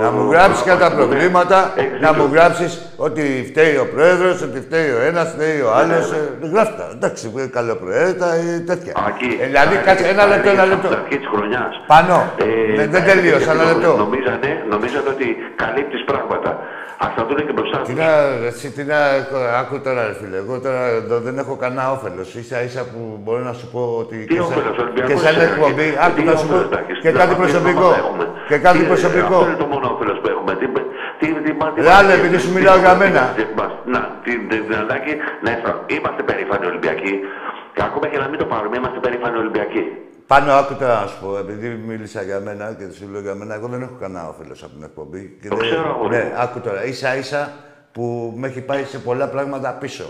[0.05, 0.95] να μου γράψεις για τα Ναι.
[0.99, 2.23] προβλήματα, Έχεις να δίκιο.
[2.27, 2.71] μου γράψεις
[3.07, 6.05] ότι φταίει ο πρόεδρος, ότι φταίει ο ένας, φταίει ο άλλος.
[6.13, 6.21] ε,
[6.53, 6.85] Γράφτα.
[6.97, 8.93] Εντάξει, ε, καλοπροαίρετα ή τέτοια.
[9.13, 9.31] Εκεί.
[9.43, 10.87] Ε, Δηλαδή, κάτσε ένα λεπτό, ένα λεπτό.
[10.89, 11.73] Στην αρχή της χρονιάς.
[11.93, 12.15] Πάνω.
[12.37, 12.45] Ε,
[12.77, 13.91] Δεν- δεν τα τελείωσα, έλεγες ένα και λεπτό.
[14.05, 15.27] Νομίζανε, νομίζανε ότι
[15.63, 16.51] καλύπτεις πράγματα.
[17.07, 18.01] Ας τα δούνε και μπροστά Τι τους.
[18.03, 18.09] να,
[18.51, 18.99] εσύ, τι να,
[19.61, 22.29] άκου τώρα ρε φίλε, εγώ τώρα εδώ δεν έχω κανένα όφελος.
[22.41, 25.35] Ίσα ίσα που μπορώ να σου πω ότι Τι και, όφελος, σε, Ολυμπιακός και σαν
[25.35, 27.41] είσαι, εκπομπή, και- άκου τι να σου πω, όφελος θα έχεις, και τι κάτι να-
[27.43, 27.89] προσωπικό.
[28.21, 28.47] Τι έχουμε.
[28.51, 29.35] Και κάτι Τι- προσωπικό.
[29.37, 30.53] Αυτό είναι το μόνο όφελος που έχουμε.
[30.61, 30.67] Τι,
[31.21, 33.23] τι, τι, τι, Ρε, άλλε, επειδή σου μιλάω για μένα.
[33.95, 35.13] Να, την την δυνατάκι
[35.45, 37.13] να αισθα- Είμαστε περήφανοι Ολυμπιακοί.
[37.75, 39.83] Και ακόμα και να μην το πάρουμε, είμαστε περήφανοι Ολυμπιακοί.
[40.33, 43.55] Πάνω άκου τώρα να σου πω, επειδή μίλησα για μένα και σου λέω για μένα,
[43.55, 45.39] εγώ δεν έχω κανένα όφελος από την εκπομπή.
[45.43, 46.33] Και Το δεν- ξέρω, αγόρι Ναι, μου.
[46.45, 46.85] άκου τώρα.
[46.85, 47.53] ίσα ίσα
[47.93, 50.05] που με έχει πάει σε πολλά πράγματα πίσω.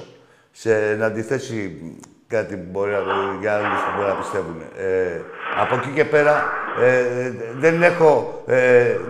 [0.50, 1.80] Σε να αντιθέσει
[2.26, 2.98] κάτι που μπορεί να,
[3.40, 4.62] για άλλους που μπορεί να πιστεύουν.
[4.78, 5.20] Ε,
[5.62, 6.44] από εκεί και πέρα
[6.82, 8.56] ε, δεν έχω, ε,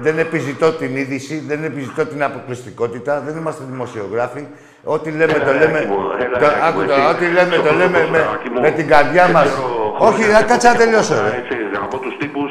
[0.00, 4.46] δεν επιζητώ την είδηση, δεν επιζητώ την αποκλειστικότητα, δεν είμαστε δημοσιογράφοι.
[4.84, 5.78] Ό,τι λέμε Έλα, το λέμε.
[5.78, 7.14] Άκη μου, έλα, το- Άκη μου, άκου τώρα, εσύ.
[7.14, 9.44] ό,τι λέμε Στο το λέμε πρώτο με, Άκη μου, με την καρδιά δεν μας.
[9.48, 11.14] ξέρω, Όχι, χωρίς να κάτσε να να τελειώσω.
[11.14, 11.36] ρε.
[11.40, 12.50] Έτσι, από τους τύπους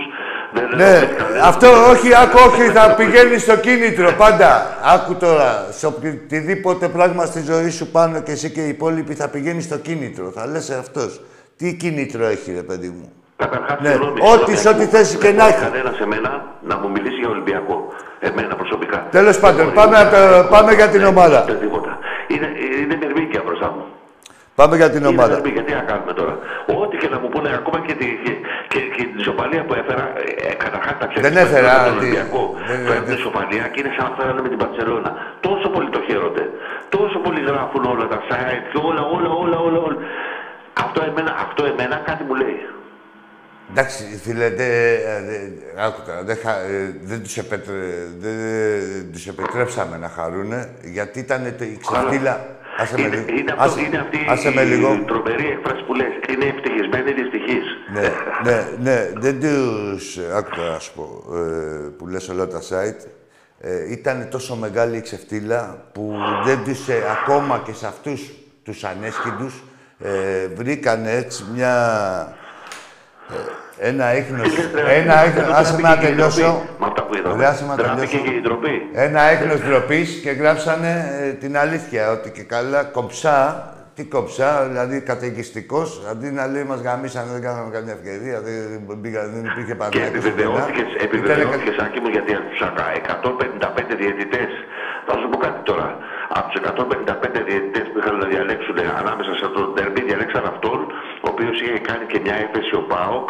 [0.53, 1.43] δεν Ναι, δεν κανένα.
[1.43, 4.77] αυτό όχι, άκου, όχι, θα πηγαίνει στο κίνητρο πάντα.
[4.95, 9.27] Άκου τώρα, σε οτιδήποτε πράγμα στη ζωή σου πάνω και εσύ και οι υπόλοιποι θα
[9.27, 10.31] πηγαίνει στο κίνητρο.
[10.35, 11.21] Θα λες αυτός.
[11.57, 13.11] Τι κίνητρο έχει, ρε παιδί μου;
[13.43, 15.63] Καταρχάς, Ναι, συγγνώμη, ό,τι- συγγνώμη, σε ό,τι μου, θέση και δεν να μπορεί έχει.
[15.67, 16.31] κανένας εμένα
[16.69, 17.75] να μου μιλήσει για Ολυμπιακό.
[18.29, 18.97] Εμένα προσωπικά.
[19.17, 21.37] Τέλος Δεν πάντων, μπορεί πάμε να- από το- πάμε για την δεν ομάδα.
[21.39, 21.91] γίνεται τίποτα.
[22.33, 22.47] Είναι,
[22.81, 23.83] είναι μυρμήγκια μπροστά μου.
[24.59, 25.33] Πάμε για την Είναι ομάδα.
[25.35, 26.33] μυρμήγκια, τι να κάνουμε τώρα;
[26.81, 28.33] Ό,τι και να μου πούνε, ακόμα και, τη, και,
[28.71, 30.03] και, και την ισοπαλία που έφερα,
[30.49, 31.23] ε, καταρχάς τα ξέρεις.
[31.27, 32.43] Δεν έφερα, με τον τι- Ολυμπιακό.
[32.69, 35.09] δεν- Φέρνουν δεν- ισοπαλίας και είναι σαν να φέρανε με την Παρσελώνα.
[35.47, 36.43] Τόσο πολύ το χαίρονται.
[36.95, 39.79] Τόσο πολύ γράφουν όλα τα site και όλα, όλα, όλα, όλα.
[39.87, 39.97] όλα.
[40.85, 42.57] Αυτό εμένα, αυτό εμένα κάτι μου λέει.
[43.71, 45.37] Εντάξει, φίλε, δε, ε, δε,
[45.83, 47.73] άκου τώρα, δεν, χα- ε, δεν, τους επέτρε,
[48.19, 52.45] δεν τους επιτρέψαμε να χαρούνε, γιατί ήταν το- η ξεφτύλα...
[52.77, 53.25] Άσε με Είναι, λίγο.
[53.39, 55.03] είναι, αυτό, Άσε- είναι αυτή άσε με η λίγο.
[55.07, 56.07] τρομερή έκφραση που λες.
[56.29, 57.63] Είναι ευτυχισμένοι δυστυχείς.
[57.93, 58.11] Ναι,
[58.43, 60.17] ναι, ναι, δεν τους...
[60.35, 61.39] Άκου τώρα να σου πω, ε,
[61.97, 63.05] που λες όλα τα site.
[63.61, 66.13] Ε, ήταν τόσο μεγάλη η ξεφτύλα που
[66.45, 68.31] δεν τους, ε, ακόμα και σε αυτούς
[68.63, 69.63] τους ανέσχυντους,
[69.99, 71.73] ε, βρήκανε έτσι μια...
[73.79, 76.11] ε, ένα ίχνος, Τι λες, ρε, ένα δεν ίχνος, το άσε με να τράπηκε και
[76.11, 76.41] η τελειώσω.
[76.41, 76.69] ντροπή.
[76.79, 77.37] Με αυτά που είδαμε.
[77.41, 78.23] Ρε, άσε με να Τράπηκε τελειώσω.
[78.29, 78.75] και η ντροπή.
[79.05, 80.91] Ένα έκνος ντροπή και γράψανε
[81.23, 83.37] ε, την αλήθεια ότι και καλά κομψά
[83.99, 88.55] Τι κόψα, δηλαδή καταιγιστικό, αντί να λέει μα γαμίσανε, δεν κάναμε καμιά ευκαιρία, δεν,
[89.03, 90.05] πήγα, δεν υπήρχε Και πανάκια.
[90.11, 92.31] επιβεβαιώθηκε, επιβεβαιώθηκε Σάκη μου, γιατί
[93.13, 94.43] από του 155 διαιτητέ,
[95.07, 95.87] θα σου πω κάτι τώρα.
[96.37, 100.79] Από του 155 διαιτητέ που είχαν να διαλέξουν ανάμεσα σε αυτό το τερμπή, διαλέξαν αυτόν,
[101.25, 103.29] ο οποίος είχε κάνει και μια έφεση ο Πάοκ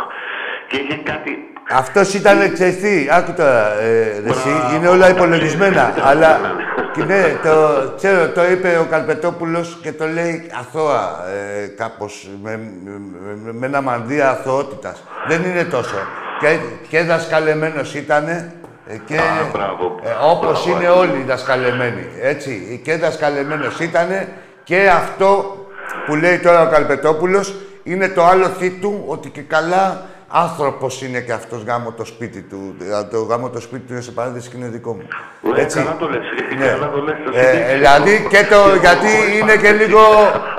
[0.67, 1.32] και είχε κάτι.
[1.71, 5.82] Αυτός ήταν, ξέρεις τι, άκου τώρα, ε, ρε, εσύ, Μπράβο, είναι όλα εντάξει, υπολογισμένα.
[5.82, 6.65] εντάξει, αλλά, εντάξει.
[6.93, 7.54] και ναι, το,
[7.97, 11.23] ξέρω, το είπε ο Καλπετόπουλος και το λέει αθώα,
[11.63, 15.04] ε, κάπως, με, με, με ένα μανδύα αθωότητας.
[15.28, 15.95] Δεν είναι τόσο.
[16.39, 16.58] Και,
[16.89, 18.54] και δασκαλεμένος ήτανε,
[18.88, 19.21] ε, και Α,
[19.54, 19.99] μπράβο.
[20.04, 20.99] ε, όπως Μπράβο, είναι Άκη.
[20.99, 22.82] όλοι οι δασκαλεμένοι, έτσι.
[22.84, 24.28] Και δασκαλεμένος ήτανε
[24.63, 25.58] και αυτό
[26.06, 31.20] που λέει τώρα ο Καλπετόπουλος είναι το άλλο θή του ότι και καλά άνθρωπος είναι
[31.20, 32.76] και αυτός γάμο το σπίτι του.
[32.78, 35.08] Δηλαδή, Το γάμο το σπίτι του είναι σε παράδειγμα και είναι δικό μου.
[35.56, 36.22] Ναι, καλά το λες,
[36.60, 36.65] Ναι.
[36.68, 37.74] καλά το λες, το Ε, συνήθιζα.
[37.74, 39.08] δηλαδή και το, γιατί
[39.42, 40.00] είναι και λίγο,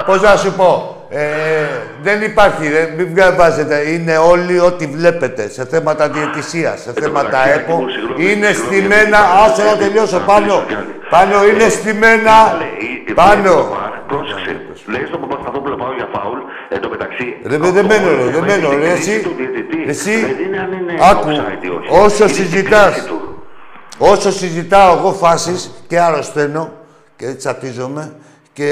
[0.07, 1.23] πώς να σου πω, ε,
[2.03, 7.51] δεν υπάρχει, δεν, μην βάζετε, είναι όλοι ό,τι βλέπετε σε θέματα διαιτησίας, σε θέματα μεταξύ,
[7.61, 10.75] ΕΠΟ, Άκη μου, συγγνώμη, είναι συγγνώμη, στημένα, γιατί- άσε να τελειώσω, Να πάνω, αφήσω κι
[10.75, 10.95] άλλη.
[11.11, 13.53] πάνω είναι στημένα, Καλέ, η- η- πάνω.
[13.59, 14.57] η- Πρόσεξε.
[14.87, 16.39] Λέει στον Παπασταθόπουλο πάω για φάουλ.
[16.69, 17.27] Εν τω μεταξύ.
[17.47, 19.11] Ρε, με, δεν αυτό μένω, όλο ρε, το δεν θέμα μένω, είναι ρε, η εσύ,
[19.11, 19.79] κρίση του διαιτητή.
[19.89, 21.89] εσύ, Δεν είναι αν είναι άκου, offside ή όχι.
[22.05, 23.45] όσο Είναι η συζητάς, κρίση του.
[23.99, 26.73] Όσο συζητάω εγώ φάσεις και αρρωσταίνω
[27.17, 28.13] και τσατίζομαι
[28.53, 28.67] και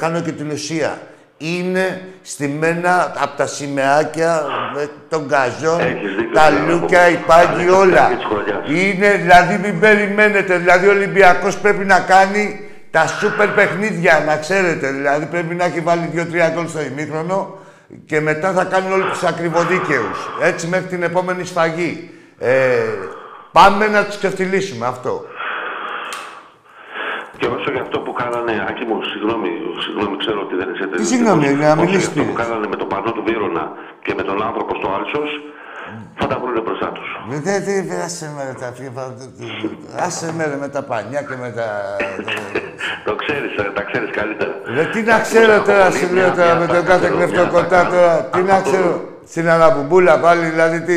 [0.00, 0.98] χάνω και την ουσία.
[1.46, 4.42] Είναι στημένα από τα σημαίακια
[4.74, 7.90] με τον καζόν, Έχεις δίκιο, τα φίλε, λούκια, από- οι πάγκοι, Καλή όλα.
[7.96, 8.68] κατάσταση της χρονιάς.
[8.68, 14.90] Είναι, δηλαδή μην περιμένετε, δηλαδή ο Ολυμπιακός πρέπει να κάνει τα σούπερ παιχνίδια, να ξέρετε.
[14.90, 17.58] Δηλαδή πρέπει να έχει βάλει δύο-τρία γκολ στο ημίχρονο
[18.06, 20.18] και μετά θα κάνουν όλοι τους ακριβοδίκαιους.
[20.42, 22.10] Έτσι μέχρι την επόμενη σφαγή.
[22.38, 22.52] Ε,
[23.52, 25.24] πάμε να τους ξεφτυλίσουμε αυτό.
[27.38, 29.50] Και όσο για αυτό που κάνανε, Άκη μου, συγγνώμη,
[29.84, 32.26] συγγνώμη, ξέρω ότι δεν είσαι Τι συγγνώμη, να Όσο μιλήσεις για αυτό τι.
[32.28, 33.64] που κάνανε με τον Πανό του Βίρονα
[34.04, 35.30] και με τον άνθρωπο στο Άλσος,
[36.18, 37.08] θα τα βρούνε μπροστά τους.
[37.28, 39.14] Δεν, δεν, δεν, άσε με ρε, τα φύγα,
[40.06, 41.66] άσε με ρε, με τα πανιά και με τα...
[43.04, 44.52] Το ξέρεις, ε, τα ξέρεις καλύτερα.
[44.74, 48.60] Ρε, τι να ξέρω τώρα, σου λέω τώρα με τον κάθε κλεφτοκοτά τώρα, τι να
[48.60, 49.12] ξέρω.
[49.28, 50.94] Στην αναμπουμπούλα πάλι, δηλαδή τι,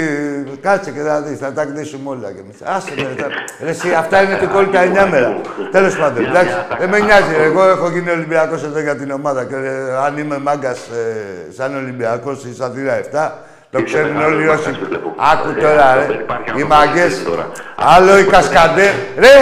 [0.61, 2.61] κάτσε και θα δεις, θα τα κνήσουμε όλα κι εμείς.
[2.63, 3.27] Άσε με, ρε, τα-
[3.63, 5.35] ρε, εσύ, αυτά είναι του κόλ τα εννιά μέρα.
[5.71, 9.43] Τέλος πάντων, εντάξει, δεν με νοιάζει, ρε, εγώ έχω γίνει Ολυμπιακός εδώ για την ομάδα
[9.45, 9.71] και ρε,
[10.05, 13.31] αν είμαι μάγκας ε, σαν Ολυμπιακός ή σαν θύρα 7,
[13.77, 14.79] το Είσαι ξέρουν μεγάλος όλοι μάγκας, όσοι.
[14.83, 15.13] φίλε μου.
[15.31, 17.51] Άκου Ε, τώρα, αυτό ρε, δεν υπάρχει οι άνθρωπος μάγκες, τώρα.
[17.77, 18.93] άλλο οι κασκαντέρ.
[19.17, 19.35] Ρε,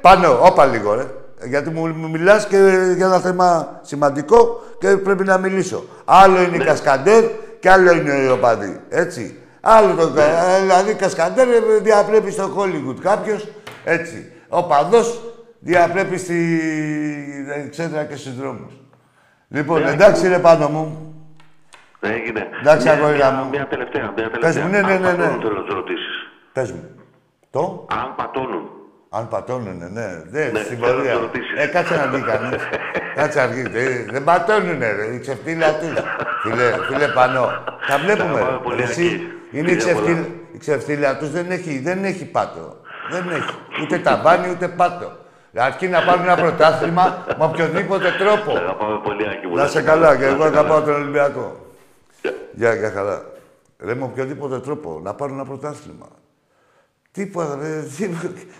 [0.00, 1.04] πάνω, όπα λίγο, ρε.
[1.48, 2.56] Γιατί μου, μου μιλάς και
[2.96, 5.84] για ένα θέμα σημαντικό και πρέπει να μιλήσω.
[6.04, 7.24] Άλλο είναι οι κασκαντέρ
[7.60, 8.80] και άλλο είναι οι οπαδοί.
[8.88, 9.38] Έτσι.
[9.60, 10.22] Άλλο το κα-
[10.62, 13.48] Δηλαδή, κασκαντέρ ε, διαπρέπει στο Hollywood κάποιος.
[13.84, 14.32] Έτσι.
[14.48, 15.20] Ο παδός
[15.58, 16.58] διαπρέπει στη
[17.66, 18.72] εξέδρα και στους δρόμους.
[19.48, 21.13] Λοιπόν, εντάξει ρε πάνω μου.
[22.04, 22.48] Έγινε.
[22.60, 23.48] Εντάξει, Μια- αγόρια μια- μου.
[23.50, 24.64] Μια τελευταία, μια Πες τελευταία.
[24.64, 25.16] μου, ναι, ναι, Αν ναι, ναι.
[25.16, 26.14] πατώνουν, θέλω να σε ρωτήσεις.
[26.52, 26.84] Πες μου.
[27.50, 28.64] Το; Αν πατώνουν.
[29.10, 30.08] Αν πατώνουνε, ναι.
[30.34, 31.12] Δεν, Ναι, στην θέλω να πορεία.
[31.12, 31.52] το ρωτήσεις.
[31.62, 32.62] Ε, κάτσε να δει κανείς.
[33.18, 33.60] κάτσε να δει.
[33.74, 35.04] Ε, δεν πατώνουνε, ρε.
[35.14, 35.92] Η ξεφτύλα τους.
[36.42, 37.46] φίλε, φίλε Πανώ.
[37.88, 38.38] Τα βλέπουμε.
[38.38, 38.82] Θα πάμε πολύ ρε.
[38.82, 39.58] Εσύ, εκεί.
[39.58, 40.26] είναι η Φιλιά ξεφτύλα, πολλά.
[40.52, 42.76] η ξεφτύλα τους δεν έχει, δεν έχει πάτο.
[43.10, 43.54] Δεν έχει.
[43.82, 45.12] Ούτε ταβάνι, ούτε πάτο.
[45.56, 48.50] Αρκεί να πάρουν ένα πρωτάθλημα με οποιοδήποτε τρόπο.
[48.58, 49.56] Αγαπάμε πολύ, Άκη μου.
[49.56, 51.63] Να σε καλά και εγώ αγαπάω τον Ολυμπιακό.
[52.54, 53.32] Γεια, για χαρά.
[53.78, 56.08] Ρε με οποιοδήποτε τρόπο να πάρουν ένα πρωτάθλημα.
[57.12, 57.82] Τίποτα, ρε.
[57.96, 58.08] τι-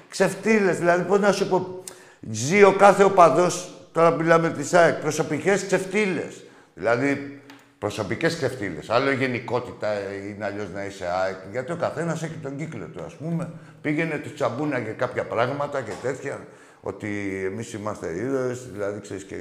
[0.09, 1.83] Ξεφτύλες, δηλαδή πώς να σου πω.
[2.31, 6.45] Ζει ο κάθε οπαδός, τώρα μιλάμε της ΑΕΚ, προσωπικές ξεφτύλες.
[6.75, 7.41] Δηλαδή,
[7.79, 8.91] προσωπικές ξεφτύλες.
[8.91, 9.89] Άλλο η γενικότητα
[10.29, 11.37] είναι αλλιώς να είσαι ΑΕΚ.
[11.51, 13.51] Γιατί ο καθένας έχει τον κύκλο του, ας πούμε.
[13.83, 16.47] Πήγαινε του τσαμπούνα για κάποια πράγματα και τέτοια.
[16.81, 19.37] Ότι εμείς είμαστε ήρωες, δηλαδή ξέρεις και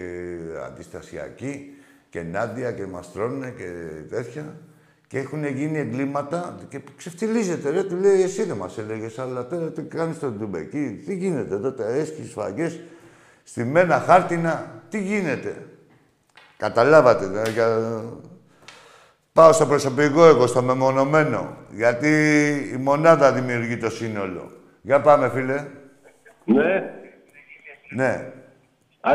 [0.65, 1.77] αντιστασιακοί
[2.13, 3.69] και Νάντια και μας τρώνε και
[4.09, 4.55] τέτοια.
[5.07, 7.69] Και έχουν γίνει εγκλήματα και ξεφτυλίζεται.
[7.69, 11.55] Ρε, του λέει, εσύ δεν μας έλεγες, αλλά τώρα τι κάνεις στον Ντουμπεκί, τι γίνεται
[11.55, 12.79] εδώ, τα έσχεις, σφαγές,
[13.43, 15.55] στημένα χάρτινα, τι γίνεται.
[16.57, 17.25] Καταλάβατε.
[17.27, 18.03] δε, για-
[19.33, 21.57] Πάω στο προσωπικό εγώ, στο μεμονωμένο.
[21.71, 22.09] Γιατί
[22.73, 24.51] η μονάδα δημιουργεί το σύνολο.
[24.81, 25.65] Για πάμε, φίλε.
[26.45, 26.93] Ναι.
[27.95, 28.31] Ναι.
[29.01, 29.11] Α,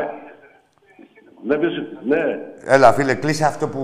[1.44, 1.72] ναι, ποιος...
[2.06, 2.38] ναι.
[2.64, 3.82] Έλα, φίλε, κλείσε αυτό που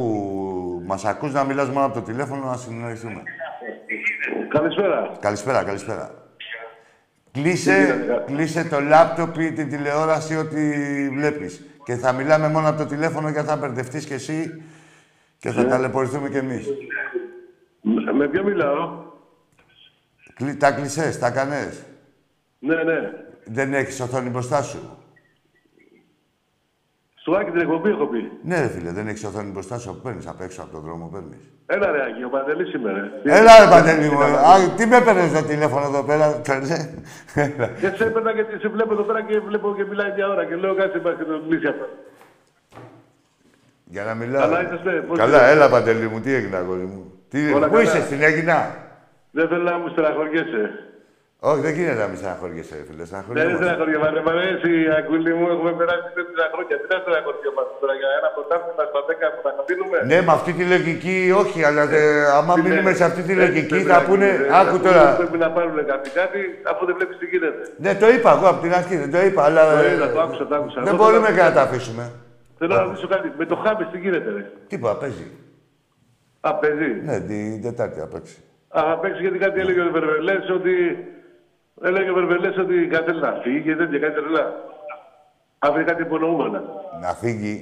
[0.87, 3.23] μας ακούς να μιλάς μόνο από το τηλέφωνο να συνεννοηθούμε.
[4.49, 5.11] Καλησπέρα.
[5.21, 6.15] Καλησπέρα, καλησπέρα.
[7.33, 10.57] Κλείσε, κλείσε το λάπτοπ ή την τηλεόραση, ό,τι
[11.09, 11.65] βλέπεις.
[11.85, 14.63] Και θα μιλάμε μόνο από το τηλέφωνο και θα μπερδευτείς κι εσύ
[15.39, 16.67] και θα ταλαιπωρηθούμε κι εμείς.
[17.81, 19.03] Με, με ποιο μιλάω;
[20.35, 21.83] Κλει- Τα κλεισές, τα κάνες;
[22.59, 23.11] Ναι, ναι.
[23.45, 24.99] Δεν έχεις οθόνη μπροστά σου;
[27.27, 28.31] Στο Άκη την εκπομπή έχω πει.
[28.43, 30.01] Ναι, ρε φίλε, δεν έχεις οθόνη μπροστά σου.
[30.03, 31.43] Παίρνεις απ' έξω από τον δρόμο, παίρνεις.
[31.67, 33.11] Έλα ρε Άκη, ο Παντελής σήμερα.
[33.39, 34.21] Έλα, ρε Παντελή μου.
[34.23, 36.71] Α, τι με παίρνεις το τηλέφωνο εδώ πέρα, ξέρεις.
[37.35, 37.67] Έλα.
[37.81, 40.55] Και σε έπαιρνα γιατί σε βλέπω εδώ πέρα και βλέπω και μιλάει μια ώρα και
[40.55, 41.87] λέω κάτσε μας και το κλείσει αυτό.
[43.85, 44.41] Για να μιλάω.
[44.43, 47.13] Καλά είσαστε, πώς Καλά, είστε; έλα Παντελή μου, τι έγινε αγόρι μου.
[47.29, 47.83] Τι, Όλα πού καλά.
[47.83, 48.59] είσαι, στην Έγινα;
[49.31, 50.63] Δεν θέλω να μου στεναχωριέσαι.
[51.51, 52.97] Όχι, δεν γίνεται να μην στεναχωριέσαι, ρε φίλε.
[52.97, 53.63] Δεν είναι Στεναχωριόμαστε.
[53.65, 54.19] στεναχωριέμαστε.
[54.27, 56.75] Μ' αρέσει η Ακούλη μου, έχουμε περάσει τέσσερα χρόνια.
[56.83, 60.51] Τι να στεναχωριέμαστε τώρα για ένα πρωτάθλημα στα 10 που θα αφήνουμε; Ναι, με αυτή
[60.59, 62.03] τη λογική όχι, αλλά ε,
[62.39, 64.29] άμα Τι μείνουμε λες, σε αυτή τη έτσι λογική πρέπει θα να πούνε.
[64.31, 64.49] γίνει, ρε.
[64.61, 65.05] Άκου Αφού τώρα.
[65.23, 66.41] Πρέπει να πάρουν κάτι κάτι,
[66.73, 67.63] αφού δεν βλέπεις τι γίνεται.
[67.85, 69.63] Ναι, το είπα εγώ από την αρχή, δεν το είπα, αλλά.
[69.71, 70.79] Το ε, είδα, το άκουσα, το άκουσα.
[70.87, 72.05] Δεν Εγώ μπορούμε θέλω και να- να τα αφήσουμε.
[72.59, 73.27] Θέλω να ρωτήσω κάτι.
[73.41, 75.27] Με το Χάμπι τι γίνεται, ρε; Τίποτα, παίζει.
[76.49, 76.91] Α, παιδί.
[77.09, 78.37] Ναι, την Τετάρτη θα παίξει.
[78.77, 80.75] Α, θα παίξει γιατί κάτι έλεγε ο Βερβελέ ότι.
[81.83, 84.45] Έλεγε ο Βερβελές ότι κάτι θέλει να φύγει και τέτοια κάτι τρελά.
[85.59, 86.63] Αύριο κάτι υπονοούμενα.
[87.01, 87.55] Να φύγει.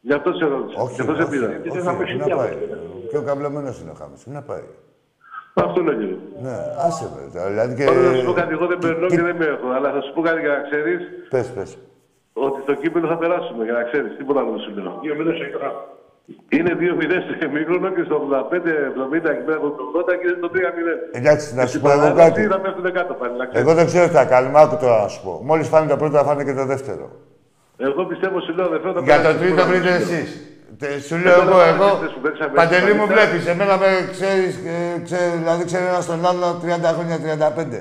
[0.00, 0.80] Γι' αυτό σε ρώτησα.
[0.82, 1.46] Όχι, Γι' αυτό σε όχι, πήρα.
[1.48, 2.48] όχι, Γιατί θα παίξει πού να κι πάει.
[2.48, 3.06] άλλο.
[3.10, 4.22] Πιο καμπλωμένο είναι ο Χάμις.
[4.24, 4.64] Πού να πάει.
[5.54, 6.06] Αυτό λέγε.
[6.42, 7.20] Ναι, άσε με.
[7.34, 7.84] τώρα, Δηλαδή και.
[7.84, 9.66] Τώρα να σου πω κάτι, εγώ δεν περνώ και δεν με έχω.
[9.76, 11.78] Αλλά θα σου πω κάτι για να ξέρεις Πες, πες.
[12.32, 13.64] ότι στο κύπελο θα περάσουμε.
[13.64, 15.00] Για να ξέρεις, τίποτα άλλο δεν σου λέω.
[16.56, 20.50] Είναι 2-0 στο εμίχρονο και στο 85-70 και πέρα από το 80 και είναι το
[20.54, 21.18] 3-0.
[21.18, 22.42] Εντάξει, να σου Στην πω εγώ παράταση κάτι.
[22.54, 23.34] Θα πέφτουν κάτω πάλι.
[23.40, 23.62] να ξέρεις.
[23.66, 24.60] Εγώ δεν ξέρω τι θα κάνουμε.
[24.62, 25.32] Άκου τώρα να σου πω.
[25.44, 27.04] Μόλις φάνε το πρώτο, θα φάνε και το δεύτερο.
[27.88, 30.18] Εγώ πιστεύω, σου λέω, δεν θέλω να Για το περάσει τρίτο τίποτα, βρείτε σου λέω.
[30.92, 31.06] εσεί.
[31.08, 31.86] Σου λέω Εμένα εγώ, τα εγώ.
[31.90, 33.42] παίκτες που παίξαμε Παντελή μου στα βλέπεις.
[33.52, 34.52] Εμένα με ξέρεις,
[35.40, 37.80] δηλαδή ξέρει ένας τον άλλο 30 χρόνια, 35.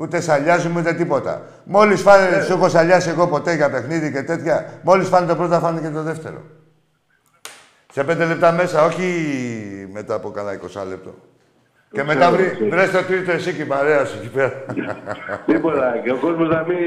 [0.00, 1.32] Ούτε σαλιάζουμε ούτε τίποτα.
[1.64, 2.42] Μόλις φάνε, Ναι.
[2.46, 4.56] σου έχω σαλιάσει εγώ ποτέ για παιχνίδι και τέτοια.
[4.82, 6.40] Μόλις φάνε το πρώτο, θα φάνε και το δεύτερο.
[7.92, 9.04] Σε πέντε λεπτά μέσα, όχι
[9.92, 11.14] μετά από κανένα 20 λεπτό.
[11.92, 12.70] Και μετά ξέρω, βρει, ξέρω.
[12.70, 14.52] βρες το τρίτο εσύ και η παρέα σου εκεί πέρα.
[15.46, 16.00] Τίποτα.
[16.04, 16.78] Και ο κόσμος να μην,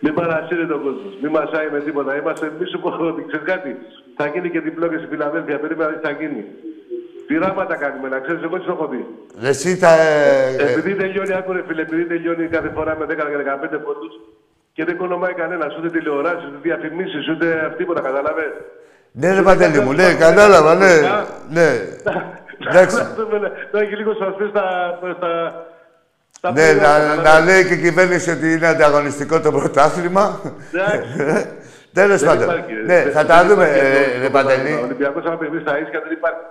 [0.00, 1.08] μην παρασύρει τον κόσμο.
[1.22, 2.16] Μην μασάει με τίποτα.
[2.16, 3.76] Είμαστε εμεί που ότι ξέρεις κάτι.
[4.16, 5.58] Θα γίνει και διπλό και στη Φιλαδέλφια.
[5.58, 6.44] Περίμενα τι θα γίνει.
[7.26, 9.02] Πειράματα κάνουμε, να ξέρεις, εγώ τι το έχω δει.
[9.42, 9.90] Εσύ θα...
[10.00, 14.12] ε, ε, Επειδή τελειώνει, άκουρε φίλε, επειδή τελειώνει κάθε φορά με 10 και 15 πόντους
[14.72, 18.48] και δεν κονομάει κανένας, ούτε τηλεοράσεις, ούτε διαφημίσεις, ούτε τίποτα, καταλαβέ.
[19.12, 20.94] Ναι, ρε Παντέλη μου, ναι, κατάλαβα, ναι.
[21.50, 21.68] Ναι.
[22.68, 22.96] Εντάξει.
[23.72, 24.98] Να έχει λίγο σασπί στα.
[25.16, 25.64] στα
[26.38, 27.24] στα Ναι, παιδιά, να, καταλαβες.
[27.32, 30.40] να λέει και η κυβέρνηση ότι είναι ανταγωνιστικό το πρωτάθλημα.
[30.74, 31.48] Εντάξει.
[31.98, 32.42] Τέλος Δεν πάντων.
[32.44, 32.80] υπάρχει, ρε.
[32.82, 34.60] Ναι, Δεν- θα δεν τα δούμε, υπάρχει αυτό ε, ρε το Παντελή.
[34.62, 34.80] πράγμα.
[34.80, 36.44] Ο Ολυμπιακός άμα παιχνίδι στα ίσια δεν υπάρχει.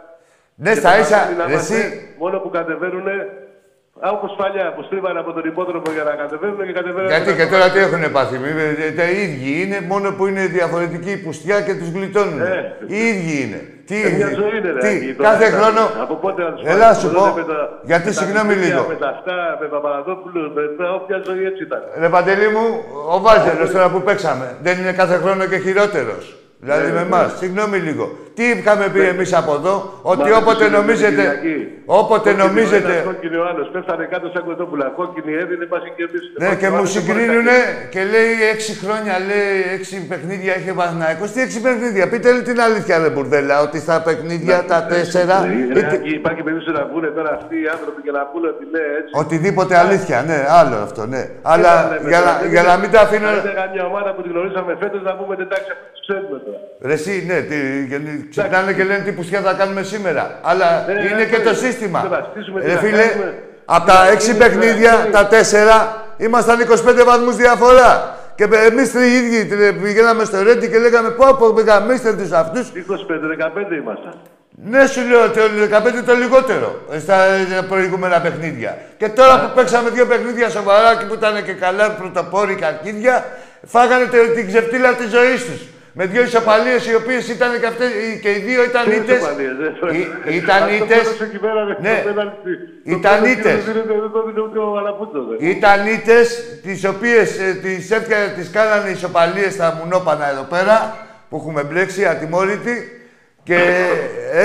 [0.56, 2.16] Ναι, Και στα το ίσα, παράδειγμα να ρε, είμαστε εσύ.
[2.18, 3.08] Μόνο που κατεβαίνουν,
[4.16, 7.10] όπω παλιά, που στρίβανε από τον υπόδρομο για να κατεβαίνουν και κατεβαίνουν.
[7.14, 8.36] Γιατί και τώρα τι έχουν πάθει.
[8.44, 8.58] μη-
[8.88, 12.42] ε, Τα ίδιοι είναι, μόνο που είναι διαφορετική η πουστιά και τους γλιτώνουν.
[12.42, 12.76] Ε.
[12.94, 13.60] Οι ίδιοι είναι.
[13.90, 14.80] Τι, Ε, μια ζωή είναι, ρε.
[14.86, 15.58] τι, Άκη, τώρα, κάθε εντάξει.
[15.60, 15.82] χρόνο.
[16.04, 17.26] Από πότε να τους Έλα πάρεις, σου από πω.
[17.26, 18.92] τότε με τα- Γιατί με τα συγγνώμη Χριστούγεννα, λίγο.
[18.94, 21.82] Με τα αυτά, με Παπαδόπουλου, με τα όποια ζωή έτσι ήταν.
[22.02, 22.66] Ρε Παντελή μου,
[23.14, 26.24] ο Βάζελος τώρα που παίξαμε, δεν είναι κάθε χρόνο και χειρότερος.
[26.66, 27.06] Δηλαδή Ναι, με ναι.
[27.10, 27.28] εμάς.
[27.42, 28.06] Συγγνώμη λίγο.
[28.40, 29.76] Τι είχαμε πει εμείς από εδώ,
[30.12, 31.22] ότι Μα, όποτε δεν νομίζετε.
[31.24, 31.58] Κυριακή.
[32.02, 32.92] Όποτε Κόκκινο νομίζετε.
[32.94, 34.86] ένας, Κόκκινο ο άλλος, πέφτανε κάτω σαν κοτόπουλα.
[35.00, 36.20] Κόκκινη έδινε, πας και εμεί.
[36.42, 37.58] Ναι, και μου συγκρίνουνε
[37.94, 41.30] και λέει έξι χρόνια, λέει έξι παιχνίδια είχε Παναθηναϊκός.
[41.34, 45.36] Τι έξι παιχνίδια, πείτε λέει την αλήθεια, ρε Μπουρδέλα, ότι στα παιχνίδια τα τέσσερα.
[45.80, 49.12] είτε- Υπάρχει περίπτωση να πούνε τώρα αυτοί οι άνθρωποι και να πούνε ότι ναι, έτσι.
[49.24, 51.22] Οτιδήποτε αλήθεια, ναι, άλλο αυτό, ναι.
[51.54, 53.28] Αλλά Τι να λέμε για τώρα, να, δεν για είναι- να μην τα αφήνω.
[53.32, 56.60] Αν ήταν μια ομάδα που την γνωρίσαμε φέτος να πούμε εντάξει, αυτού του ξέρουμε τώρα.
[56.90, 57.38] Ρε εσύ, ναι,
[58.30, 60.40] τι, και- ξυπνάνε και λένε τι πουσιά θα κάνουμε σήμερα.
[60.42, 61.44] Αλλά Ναι, είναι ναι, και ναι.
[61.44, 62.00] το σύστημα.
[62.02, 63.34] Δεν θα στήσουμε, τι Ρε να φίλε, κάνουμε.
[63.66, 68.18] από τα Είναι- έξι είναι- παιχνίδια, είναι- τα τέσσερα, ήμασταν 25 βαθμούς διαφορά.
[68.36, 72.72] Και εμείς οι ίδιοι τε- πηγαίναμε στο Ρέντι και λέγαμε πω πω γαμίστε τους αυτούς.
[72.74, 74.14] 25-15 ήμασταν.
[74.64, 78.78] Ναι, σου λέω το 15 το λιγότερο ε, στα ε, προηγούμενα παιχνίδια.
[78.98, 83.26] Και τώρα που παίξαμε δύο παιχνίδια σοβαρά και που ήταν και καλά πρωτοπόροι καρκίδια,
[83.66, 85.62] φάγανε τε- την ξεφτύλα της ζωής τους.
[86.02, 89.18] Με δύο ισοπαλίες οι οποίες ήταν και, αυτές, οι- και οι δύο ήταν Τι ήττες.
[89.18, 89.52] ισοπαλίες,
[90.30, 90.36] ε.
[90.42, 91.04] Ήταν Αυτό ήττες.
[91.04, 91.96] μόνο εκεί πέρα, ρε, Ναι.
[92.04, 92.52] το πέναλτι.
[92.86, 93.54] Το Ήταν πέναλτι ήττες.
[93.66, 95.50] δεν δίνεται- Δεν το δίνει ούτε ο Αλαπούτσος, ε.
[95.56, 96.28] Ήταν ήττες
[96.66, 97.28] τις οποίες
[97.64, 97.88] τις
[98.36, 100.78] τις κάνανε ισοπαλίες στα μουνόπανα εδώ πέρα
[101.30, 102.76] που έχουμε μπλέξει ατιμόρυτοι.
[103.44, 103.60] Και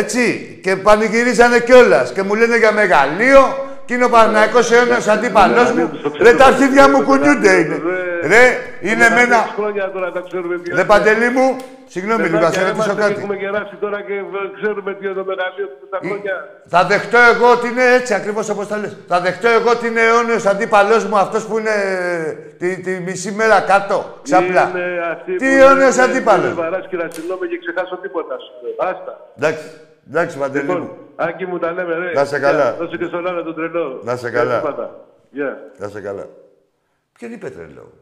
[0.00, 0.22] έτσι,
[0.62, 2.12] και πανηγυρίζανε κιόλας.
[2.12, 3.42] Και μου λένε για μεγαλείο,
[3.86, 5.90] και είναι ο Παναγιακός αιώνας αντίπαλός μου.
[6.20, 7.76] Ρε, τα αρχίδια μου κουνιούνται είναι.
[8.32, 8.44] Ρε,
[8.80, 9.40] είναι με ένα...
[9.56, 11.56] χρόνια τώρα τα ξέρουμε τι Ρε, Παντελή μου,
[11.86, 13.20] συγγνώμη λίγο, Παιδάκια, θα σε ρωτήσω είμαστε και κάτι.
[13.20, 14.14] Έχουμε γεράσει τώρα και
[14.58, 16.34] ξέρουμε τι είναι το μεγαλείο του τα χρόνια.
[16.74, 18.96] Θα δεχτώ εγώ ότι είναι έτσι ακριβώς όπως τα λες.
[19.08, 21.76] Θα δεχτώ εγώ ότι είναι αιώνιος αντίπαλός μου αυτός που είναι
[22.58, 23.96] τη, τη μισή μέρα κάτω.
[24.22, 24.64] Ξαπλά.
[24.70, 26.44] Είναι αυτοί Τι που αιώνιος λένε, αντίπαλο.
[26.44, 28.34] «Είναι βαράς και να συγγνώμη και ξεχάσω τίποτα.
[28.44, 28.88] σου λέω.
[28.90, 29.12] Άστα.
[29.38, 29.66] Εντάξει,
[30.10, 30.90] εντάξει, Παντελή Λοιπόν, μου.
[31.16, 32.12] Άκη μου τα λέμε, ρε.
[32.12, 32.62] Να σε καλά.
[32.70, 32.76] Γεια.
[32.78, 34.00] Δώσε και στον άλλο τον τρελό.
[34.04, 34.54] Να σε Γεια καλά.
[34.54, 34.86] σου πάντα.
[35.30, 35.58] Γεια.
[35.78, 36.26] Να σε καλά.
[37.18, 37.92] Ποιον είπε τρελό;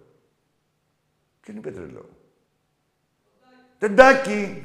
[1.43, 2.09] Ποιον είπε τρελό;
[3.79, 4.65] Τεντάκι.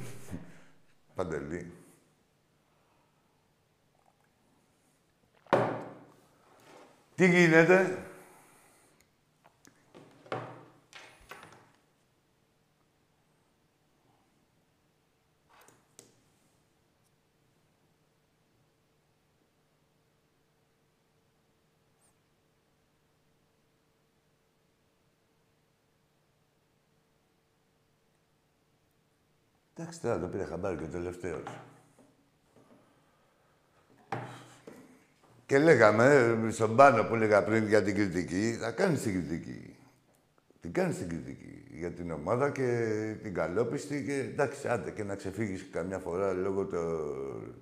[1.16, 1.72] Παντελή.
[7.16, 8.07] Τι γίνεται;
[29.80, 31.44] Εντάξει, τώρα το πήρε χαμπάρι και ο τελευταίος.
[35.46, 39.76] Και λέγαμε στον πάνω που έλεγα πριν για την κριτική, θα κάνεις την κριτική.
[40.62, 45.16] Την κάνεις την κριτική για την ομάδα και την καλόπιστη και εντάξει, άντε και να
[45.16, 47.56] ξεφύγεις καμιά φορά λόγω των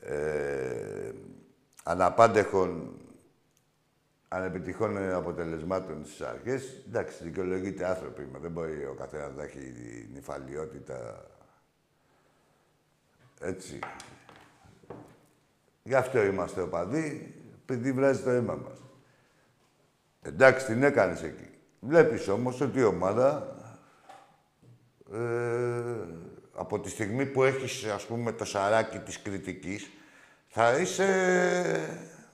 [0.00, 1.12] ε,
[1.82, 2.98] αναπάντεχων
[4.34, 6.82] ανεπιτυχών αποτελεσμάτων στις αρχές.
[6.88, 9.72] Εντάξει, δικαιολογείται άνθρωποι, μα δεν μπορεί ο καθένας να έχει
[10.12, 11.26] νυφαλιότητα.
[13.40, 13.78] Έτσι.
[15.82, 18.78] Γι' αυτό είμαστε οπαδοί, επειδή βράζει το αίμα μας.
[20.22, 21.48] Εντάξει, την έκανες εκεί.
[21.80, 23.56] Βλέπεις όμως ότι η ομάδα
[25.12, 25.18] ε,
[26.54, 29.90] από τη στιγμή που έχεις, ας πούμε, το σαράκι της κριτικής,
[30.48, 31.08] θα είσαι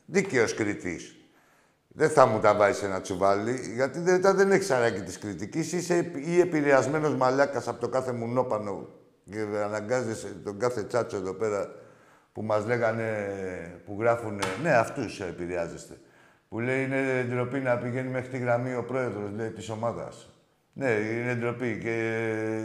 [0.07, 1.20] δίκαιος κριτής.
[1.93, 5.73] Δεν θα μου τα βάζει ένα τσουβάλι, γιατί δεν, δεν έχεις σαράκι της κριτικής.
[5.73, 8.89] Είσαι ή επηρεασμένος μαλάκας από το κάθε μουνόπανο
[9.31, 11.75] και αναγκάζεσαι τον κάθε τσάτσο εδώ πέρα
[12.33, 13.29] που μας λέγανε,
[13.87, 15.97] που γράφουν, ναι, αυτούς επηρεάζεστε.
[16.49, 20.31] Που λέει είναι ντροπή να πηγαίνει μέχρι τη γραμμή ο πρόεδρος, λέει, της ομάδας.
[20.73, 21.95] Ναι, είναι ντροπή και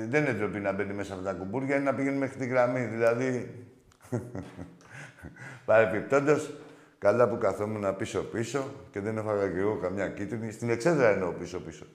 [0.09, 2.85] δεν είναι ντροπή να μπαίνει μέσα από τα κουμπούρια, είναι να πηγαίνει μέχρι τη γραμμή.
[2.85, 3.65] Δηλαδή,
[5.65, 6.53] παρεπιπτόντως,
[7.05, 10.51] καλά που καθόμουν πίσω-πίσω και δεν έφαγα κι εγώ καμιά κίτρινη.
[10.51, 11.85] Στην εξέδρα εννοώ πίσω-πίσω.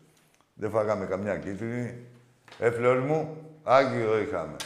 [0.54, 2.06] Δεν φάγαμε καμιά κίτρινη.
[2.58, 2.70] Ε,
[3.06, 4.56] μου, Άγιο είχαμε.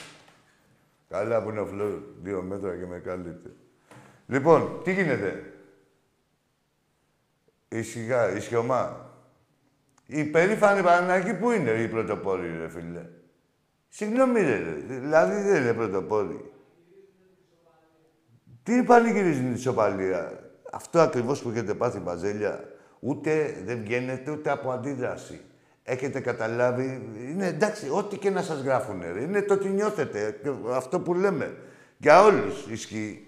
[1.09, 3.51] Καλά που είναι ο φλόρ, δύο μέτρα και με καλείτε.
[4.26, 5.53] Λοιπόν, τι γίνεται;
[7.68, 9.11] Ισχυγά, ισχυωμά.
[10.07, 13.07] Η περήφανη Παναγική που είναι η πρωτοπόρη, ρε φίλε;
[13.88, 16.53] Συγγνώμη, ρε, δηλαδή δεν είναι πρωτοπόρη.
[18.64, 20.32] Τι πανηγυρίζει η ισοπαλία;
[20.72, 22.64] Αυτό ακριβώς που έχετε πάθει, Μπαζέλια,
[23.00, 25.40] ούτε δεν βγαίνετε ούτε από αντίδραση.
[25.82, 30.40] Έχετε καταλάβει, είναι εντάξει, ό,τι και να σας γράφουν, είναι το τι νιώθετε,
[30.74, 31.56] αυτό που λέμε.
[31.96, 33.26] Για όλους ισχύει.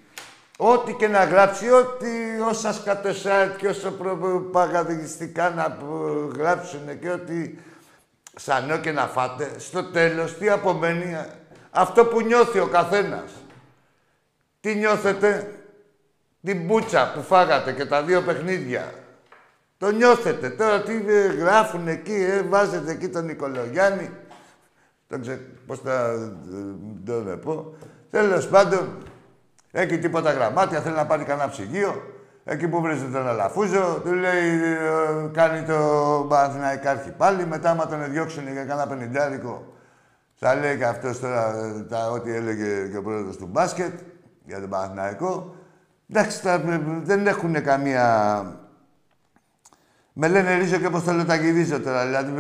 [0.59, 2.09] Ό,τι και να γράψει, ό,τι
[2.49, 5.79] όσα σκατοσάιτ και όσο προπαγανδιστικά να
[6.39, 7.55] γράψουν και ό,τι
[8.37, 11.17] σανό και να φάτε, στο τέλος τι απομένει,
[11.71, 13.31] αυτό που νιώθει ο καθένας.
[14.67, 15.51] Τι νιώθετε,
[16.43, 18.93] την μπούτσα που φάγατε και τα δύο παιχνίδια.
[19.79, 20.51] Το νιώθετε.
[20.51, 24.11] Τώρα τι ε, γράφουν εκεί, ε, βάζετε εκεί τον Νικολογιάννη.
[25.09, 26.11] Δεν ξέρω πώς θα
[27.05, 27.75] ε, το πω.
[28.11, 29.03] Τέλος πάντων,
[29.71, 32.03] έχει τίποτα γραμμάτια, θέλει να πάρει κανένα ψυγείο.
[32.45, 35.77] Εκεί που βρίσκεται τον Αλαφούζο, του λέει, ε, κάνει το
[36.29, 37.47] Παναθηναϊκάρχη πάλι.
[37.47, 39.75] Μετά, άμα τον διώξουν για κανένα πενιντάρικο,
[40.35, 41.55] θα λέει και αυτός τώρα
[41.89, 43.93] τα, ό,τι έλεγε και ο πρόεδρος του μπάσκετ
[44.47, 45.57] για τον Παναθηναϊκό.
[46.09, 46.41] Εντάξει,
[47.03, 48.67] δεν έχουν καμία
[50.19, 52.05] με λένε ρίζο και πώς τα γυρίζω τώρα.
[52.05, 52.33] Δηλαδή,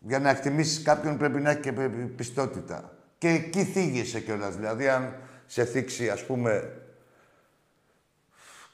[0.00, 1.72] για να εκτιμήσεις κάποιον πρέπει να έχει και
[2.16, 2.96] πιστότητα.
[3.18, 4.56] Και εκεί θίγεσαι κιόλας.
[4.56, 5.14] Δηλαδή, αν
[5.46, 6.80] σε θίξει, ας πούμε,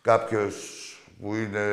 [0.03, 0.87] κάποιος
[1.21, 1.67] που είναι,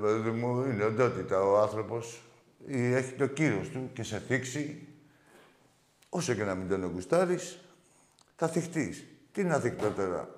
[0.00, 2.22] παιδί μου, είναι οντότητα ο άνθρωπος
[2.66, 4.88] ή έχει το κύρος του και σε θίξει,
[6.08, 7.58] όσο και να μην τον γουστάρεις,
[8.36, 9.04] θα θυχτείς.
[9.36, 10.28] Τι να θυχτώ τώρα;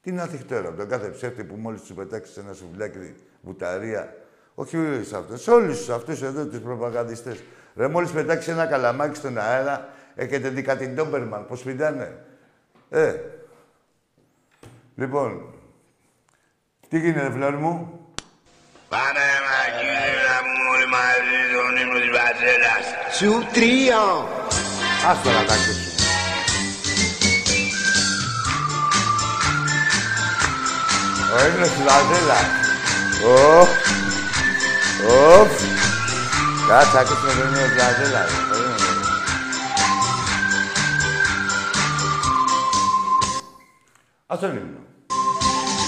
[0.00, 0.74] Τι να θυχτώ τώρα.
[0.74, 4.16] Τον κάθε ψεύτη που μόλις τους πετάξεις ένα σουβλάκι βουταρία.
[4.54, 7.42] Όχι σε αυτούς, σε όλους αυτούς εδώ τους προπαγανδιστές.
[7.76, 12.24] Ρε, μόλις πετάξεις ένα καλαμάκι στον αέρα, έχετε δει κάτι Ντόμπερμαν, πώς πηδάνε.
[12.90, 13.14] Ε.
[14.94, 15.54] Λοιπόν,
[16.88, 18.00] τι γίνεται, φλόρ μου;
[18.88, 23.16] Πάμε, μαγείρα μου, όλοι μαζί τον ύμνο της Βαζέλας.
[23.16, 23.98] Σου τρία.
[25.08, 25.54] Ας τώρα τα
[31.30, 31.36] ακούσουμε.
[31.36, 32.48] Ο ύμνος της Βαζέλας.
[33.60, 33.70] Ωφ.
[35.38, 35.52] Ωφ.
[36.68, 38.24] Κάτσε, ακούσουμε το νέο Τζαζέλα.
[44.26, 44.78] Ας τον ύμνο.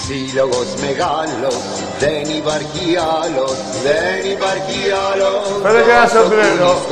[0.05, 1.55] Σύλλογος μεγάλος,
[1.99, 2.85] δεν υπάρχει
[3.21, 4.79] άλλος, δεν υπάρχει
[5.11, 5.61] άλλος.
[5.61, 6.85] Φέρε και ένα σομπρέρο.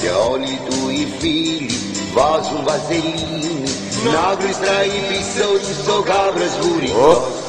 [0.00, 1.78] Και όλοι του οι φίλοι
[2.14, 3.62] βάζουν βαζελίνη
[4.04, 7.43] να γλιστράει πίσω τους ο γάβρος βουρικός.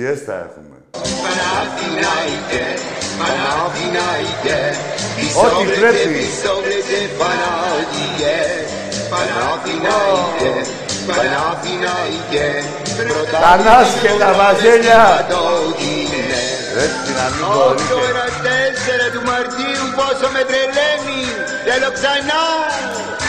[0.00, 0.76] Σιέστα έχουμε.
[1.24, 2.66] Παναθηναϊκέ,
[3.20, 4.60] Παναθηναϊκέ
[5.44, 6.08] Ό,τι πρέπει.
[6.16, 8.38] Πισόβρετε φανάτικε
[9.12, 10.52] Παναθηναϊκέ,
[11.08, 12.48] Παναθηναϊκέ
[13.44, 15.02] Τα νάσκελα, Βαζέλια.
[15.32, 15.42] το
[15.80, 16.42] γίνε
[16.84, 18.08] Έτσι να μην Όσο μπορείτε.
[18.12, 21.20] ένα τέσσερα του Μαρτίου πόσο με τρελαίνει
[21.66, 22.42] Θέλω ξανά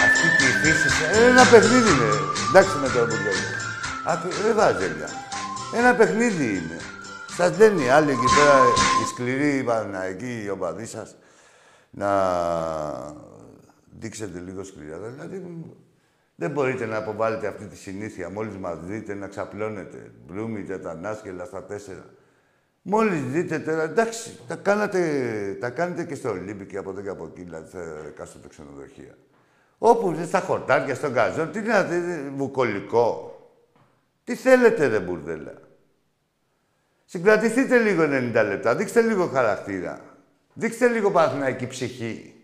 [0.05, 0.89] Αυτή τη φύση.
[1.13, 2.11] ε, Ένα παιχνίδι είναι.
[2.49, 3.43] Εντάξει με το μπουρδέλο.
[4.45, 5.09] Δεν Βαζέλια.
[5.75, 6.77] Ένα παιχνίδι είναι.
[7.27, 8.63] Σας λένε οι άλλοι εκεί πέρα,
[9.03, 11.15] οι σκληροί, οι Παναγικοί, οι οπαδοί σας,
[11.89, 12.09] να
[13.99, 14.97] δείξετε λίγο σκληρά.
[14.97, 15.65] Δηλαδή,
[16.35, 18.29] δεν μπορείτε να αποβάλλετε αυτή τη συνήθεια.
[18.29, 20.11] Μόλις μας δείτε να ξαπλώνετε.
[20.25, 22.05] Μπρούμι και τα νάσκελα στα τέσσερα.
[22.81, 27.09] Μόλις δείτε τώρα, εντάξει, τα, κάνατε, τα κάνετε και στο Ολύμπη και από εδώ και
[27.09, 29.17] από εκεί, δηλαδή στα εκάστοτε ξενοδοχεία.
[29.77, 33.33] Όπου είστε στα χορτάρια, στον καζόν, τι να δείτε, βουκολικό.
[34.29, 35.53] Τι θέλετε ρε μπουρδέλα.
[37.05, 40.01] Συγκρατηθείτε λίγο 90 λεπτά, δείξτε λίγο χαρακτήρα.
[40.53, 42.35] Δείξτε λίγο παναθηναϊκή ψυχή.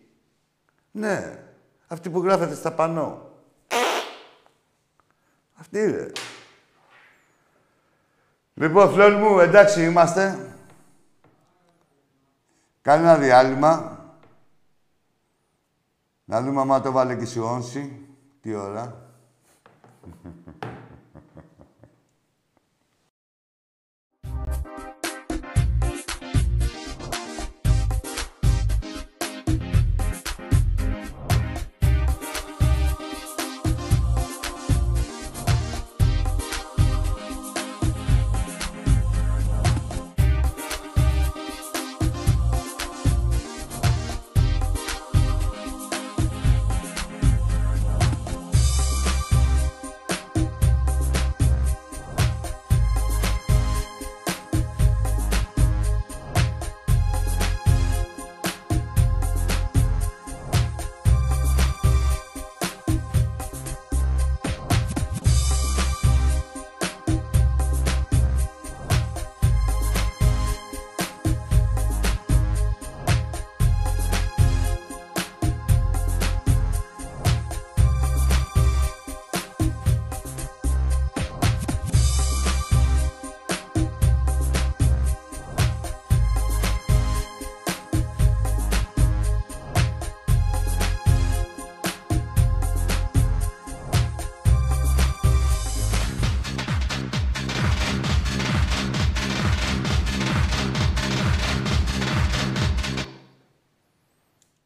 [0.91, 1.43] Ναι,
[1.87, 3.31] αυτή που γράφετε στα πανό.
[5.53, 6.11] Αυτή είναι.
[8.53, 10.49] Λοιπόν, φλόρ μου, εντάξει είμαστε.
[12.81, 13.99] Κάνε ένα διάλειμμα.
[16.25, 18.07] Να δούμε άμα το βάλε και σιόνσει.
[18.41, 19.05] Τι ώρα.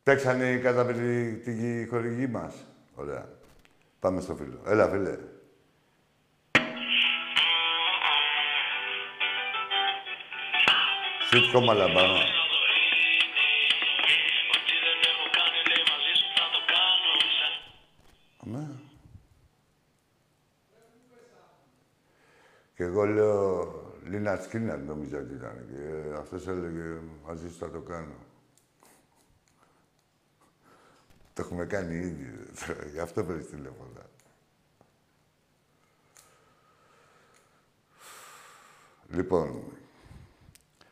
[0.09, 2.55] Παίξανε οι καταπληκτικοί χορηγοί μας.
[2.95, 3.29] Ωραία.
[3.99, 4.61] Πάμε στο φίλο.
[4.67, 5.17] Έλα, φίλε.
[11.29, 12.19] Σιτ κόμμα λαμπάνα.
[18.43, 18.67] Ναι.
[22.75, 25.65] Και εγώ λέω, Λίνα Σκίναρ νομίζω ότι ήταν.
[25.69, 28.28] Και αυτός έλεγε, μαζί σου θα το κάνω.
[31.39, 32.45] Το έχουμε κάνει ήδη.
[32.93, 34.09] Γι' αυτό παίρνεις τηλέφωνα.
[39.09, 39.63] Λοιπόν,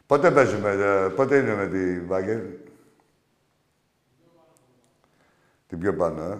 [0.07, 2.41] πότε παίζουμε, ε, πότε είναι με τη Βάγκερ.
[5.67, 6.39] Την πιο πάνω, ε.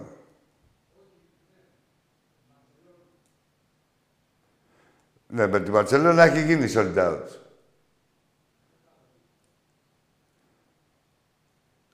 [5.26, 7.47] Ναι, με την Μπαρτσελώνα έχει γίνει sold out.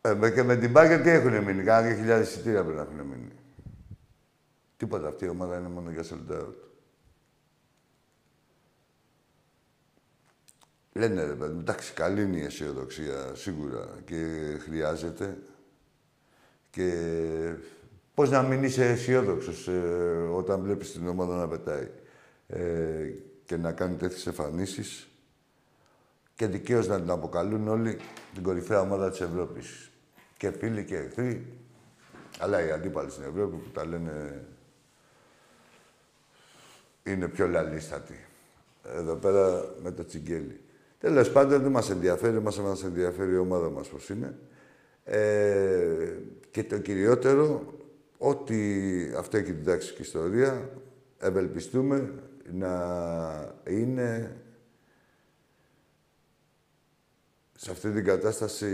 [0.07, 2.97] Ε, με- και με την Μπάγκερ τι έχουν μείνει, κάνα 2.000 εισιτήρια πρέπει να έχουν
[3.07, 3.33] μείνει.
[4.77, 6.55] Τίποτα, αυτή η ομάδα είναι μόνο για sold out.
[10.93, 14.25] Λένε ρε παιδί μου, εντάξει, καλή είναι η αισιοδοξία σίγουρα και
[14.61, 15.39] χρειάζεται.
[16.71, 16.93] Και
[18.15, 19.69] πώς να μην είσαι αισιόδοξος
[20.33, 21.89] όταν βλέπεις την ομάδα να πετάει
[22.47, 23.11] ε,
[23.45, 25.09] και να κάνει τέτοιες εμφανίσεις
[26.35, 27.97] και δικαίως να την αποκαλούν όλοι
[28.35, 29.89] την κορυφαία ομάδα της Ευρώπης.
[30.45, 31.47] Και φίλοι και εχθροί,
[32.39, 34.45] αλλά οι αντίπαλοι στην Ευρώπη που τα λένε
[37.03, 38.25] είναι πιο λαλίστατοι.
[38.85, 40.61] Εδώ πέρα με το τσιγκέλι.
[40.99, 44.39] Τέλος πάντων, δεν μας ενδιαφέρει, μας μας ενδιαφέρει η ομάδα μας πώς είναι.
[45.05, 46.19] Ε,
[46.51, 47.75] και το κυριότερο,
[48.19, 50.71] ότι αυτό έχει διδάξει και η ιστορία,
[51.19, 52.13] ευελπιστούμε
[52.53, 54.37] να είναι
[57.55, 58.73] σε αυτή την κατάσταση,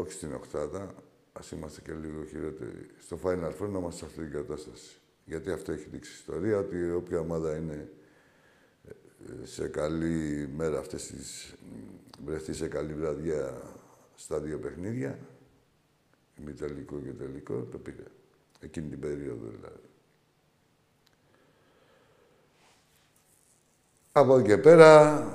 [0.00, 0.94] όχι στην οκτάδα,
[1.32, 4.96] ας είμαστε και λίγο χειρότεροι, στο Final Four να είμαστε σε αυτή την κατάσταση.
[5.24, 7.90] Γιατί αυτό έχει δείξει η ιστορία, ότι όποια ομάδα είναι
[9.42, 11.54] σε καλή μέρα αυτές τις...
[12.24, 13.62] βρεθεί σε καλή βραδιά
[14.14, 15.18] στα δύο παιχνίδια,
[16.38, 18.04] ημιτελικό και τελικό, το πήρε.
[18.60, 19.88] Εκείνη την περίοδο δηλαδή.
[24.12, 25.26] Από εκεί και πέρα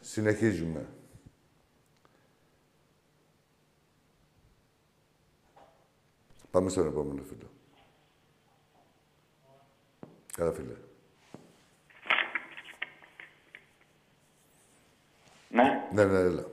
[0.00, 0.86] συνεχίζουμε.
[6.52, 7.50] Πάμε στον επόμενο φίλο.
[10.36, 10.74] Καλά φίλε.
[15.48, 15.88] Ναι.
[15.92, 16.44] Ναι, ναι, έλα.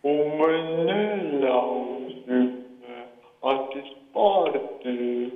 [0.00, 2.66] Ο Μενέλαος είμαι
[3.40, 5.32] από τη Σπάρτη.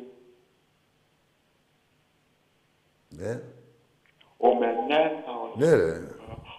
[3.08, 3.42] Ναι.
[4.36, 6.06] Ο Μενέλαος Ναι, ρε.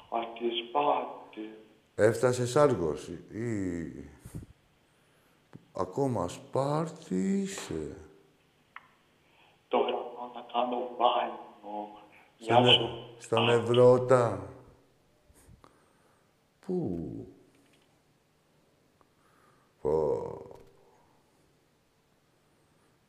[0.09, 1.49] από τη Σπάρτη.
[1.95, 4.09] Έφτασες Άργος ή...
[5.77, 7.97] Ακόμα Σπάρτη είσαι.
[9.67, 11.87] Τώρα πάω να κάνω μπάνιο.
[12.37, 12.83] Γεια Στον, σου.
[12.83, 14.49] Ε- στον Ευρώτα.
[16.59, 16.99] Πού;
[19.81, 20.21] Πω.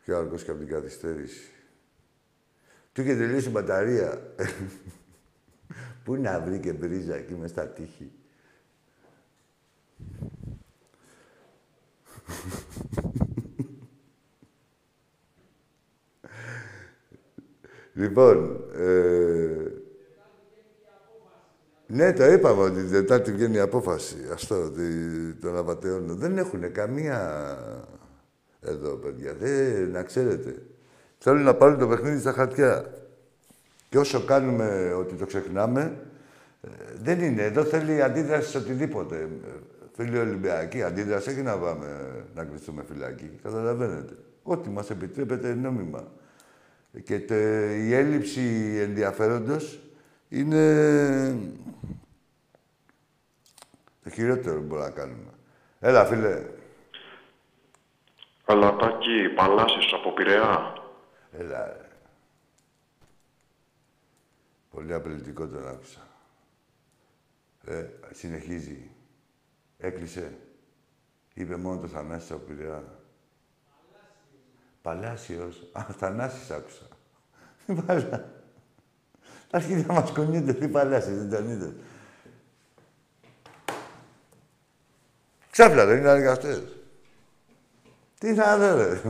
[0.05, 1.51] Πιο αργός και από την καθυστέρηση.
[2.93, 4.35] Του είχε τελειώσει η μπαταρία.
[6.05, 8.13] Πού να βρει και μπρίζα εκεί μες στα τείχη;
[17.97, 19.47] Λοιπόν, ε,
[21.87, 24.17] ναι, το είπαμε ότι την Τετάρτη βγαίνει η απόφαση.
[24.33, 24.83] Αυτό, ότι
[25.41, 26.17] των απαταιώνων.
[26.17, 27.59] Δεν έχουν καμία
[28.61, 29.35] εδώ, παιδιά.
[29.41, 30.63] Δεν, να ξέρετε.
[31.19, 32.95] Θέλουν να πάρουν το παιχνίδι στα χαρτιά.
[33.89, 35.99] Και όσο κάνουμε ότι το ξεχνάμε,
[36.63, 36.69] ε,
[37.03, 37.43] δεν είναι.
[37.43, 39.29] Εδώ θέλει αντίδραση σε οτιδήποτε.
[39.99, 43.31] Ε, Φίλοι Ολυμπιακοί, αντίδραση έχει να πάμε να κρυφτούμε φυλακή.
[43.43, 44.17] Καταλαβαίνετε.
[44.43, 46.13] Ό,τι μας επιτρέπεται νόμιμα.
[47.05, 48.41] Και τε- η έλλειψη
[48.81, 49.81] ενδιαφέροντος
[50.29, 51.39] είναι
[54.03, 55.31] το χειρότερο που μπορούμε να κάνουμε.
[55.81, 56.47] Έλα, φίλε.
[58.45, 60.73] Καλατάκι, Παλάσιος από Πειραιά.
[61.39, 61.89] Έλα, ρε.
[64.71, 66.01] Πολύ απελητικό τον άκουσα.
[67.67, 68.91] Ε, συνεχίζει.
[69.79, 70.39] Έκλεισε.
[71.35, 72.85] Είπε μόνο το Θανάσης από Πειραιά.
[74.83, 75.71] Παλάσιος.
[75.73, 76.87] Α, Θανάσης άκουσα.
[77.67, 78.35] Τι παλά.
[79.51, 80.53] Τα αρχίδια μας κουνιούνται.
[80.53, 81.73] Τι Παλάσιος, δεν τον είδες.
[85.51, 86.63] Ξάφλα δεν είναι αργαστές.
[88.19, 89.01] Τι να δω, ρε.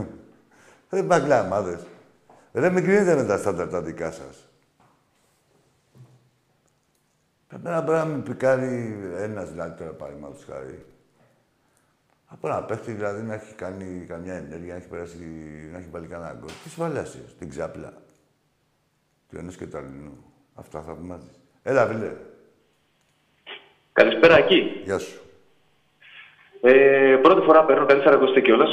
[0.89, 1.85] Δεν μπαγκλάμαδες.
[2.53, 4.46] Ρε, μην κρίνετε με τα στάνταρ τα δικά σας.
[7.53, 10.85] Εμένα μπορεί να με πικάρει ένας δηλαδή τώρα παραδείγματος χάρη.
[12.27, 15.17] Από ένα παίχτη δηλαδή να έχει κάνει καμιά ενέργεια, να έχει, περάσει,
[15.71, 16.49] να έχει βάλει κανένα γκολ.
[16.63, 17.93] Τις βαλάσσιες, την ξάπλα.
[19.29, 20.23] Του ενός και του αλληνού.
[20.55, 21.39] Αυτά θαυμάζεις.
[21.63, 22.11] Έλα, φίλε.
[23.93, 24.81] Καλησπέρα εκεί.
[24.83, 25.21] Γεια σου.
[26.61, 28.69] Ε, πρώτη φορά παίρνω, καλή σαρακοστή κιόλας.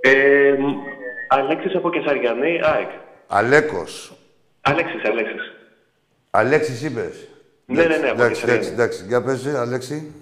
[0.00, 0.64] Ε, μ,
[1.28, 2.90] Αλέξης από Κεσαριανή, ΑΕΚ.
[3.26, 4.12] Αλέκος.
[4.60, 5.52] Αλέξης, Αλέξης.
[6.30, 7.28] Αλέξης είπες.
[7.66, 8.58] Ναι, ναι, ναι, από Εντάξει, Κεσαριανή.
[8.66, 9.04] εντάξει, εντάξει.
[9.08, 10.12] Για πες, ε, Αλέξη.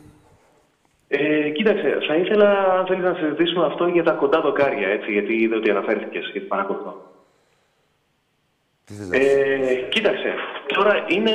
[1.09, 5.33] Ε, κοίταξε, θα ήθελα, αν θέλεις να συζητήσουμε αυτό για τα κοντά δοκάρια, έτσι, γιατί
[5.43, 6.93] είδα ότι αναφέρθηκες, γιατί παρακολουθώ.
[8.85, 9.27] Τι θες να πεις.
[9.33, 10.35] Ε, κοίταξε,
[10.67, 11.33] τώρα είναι,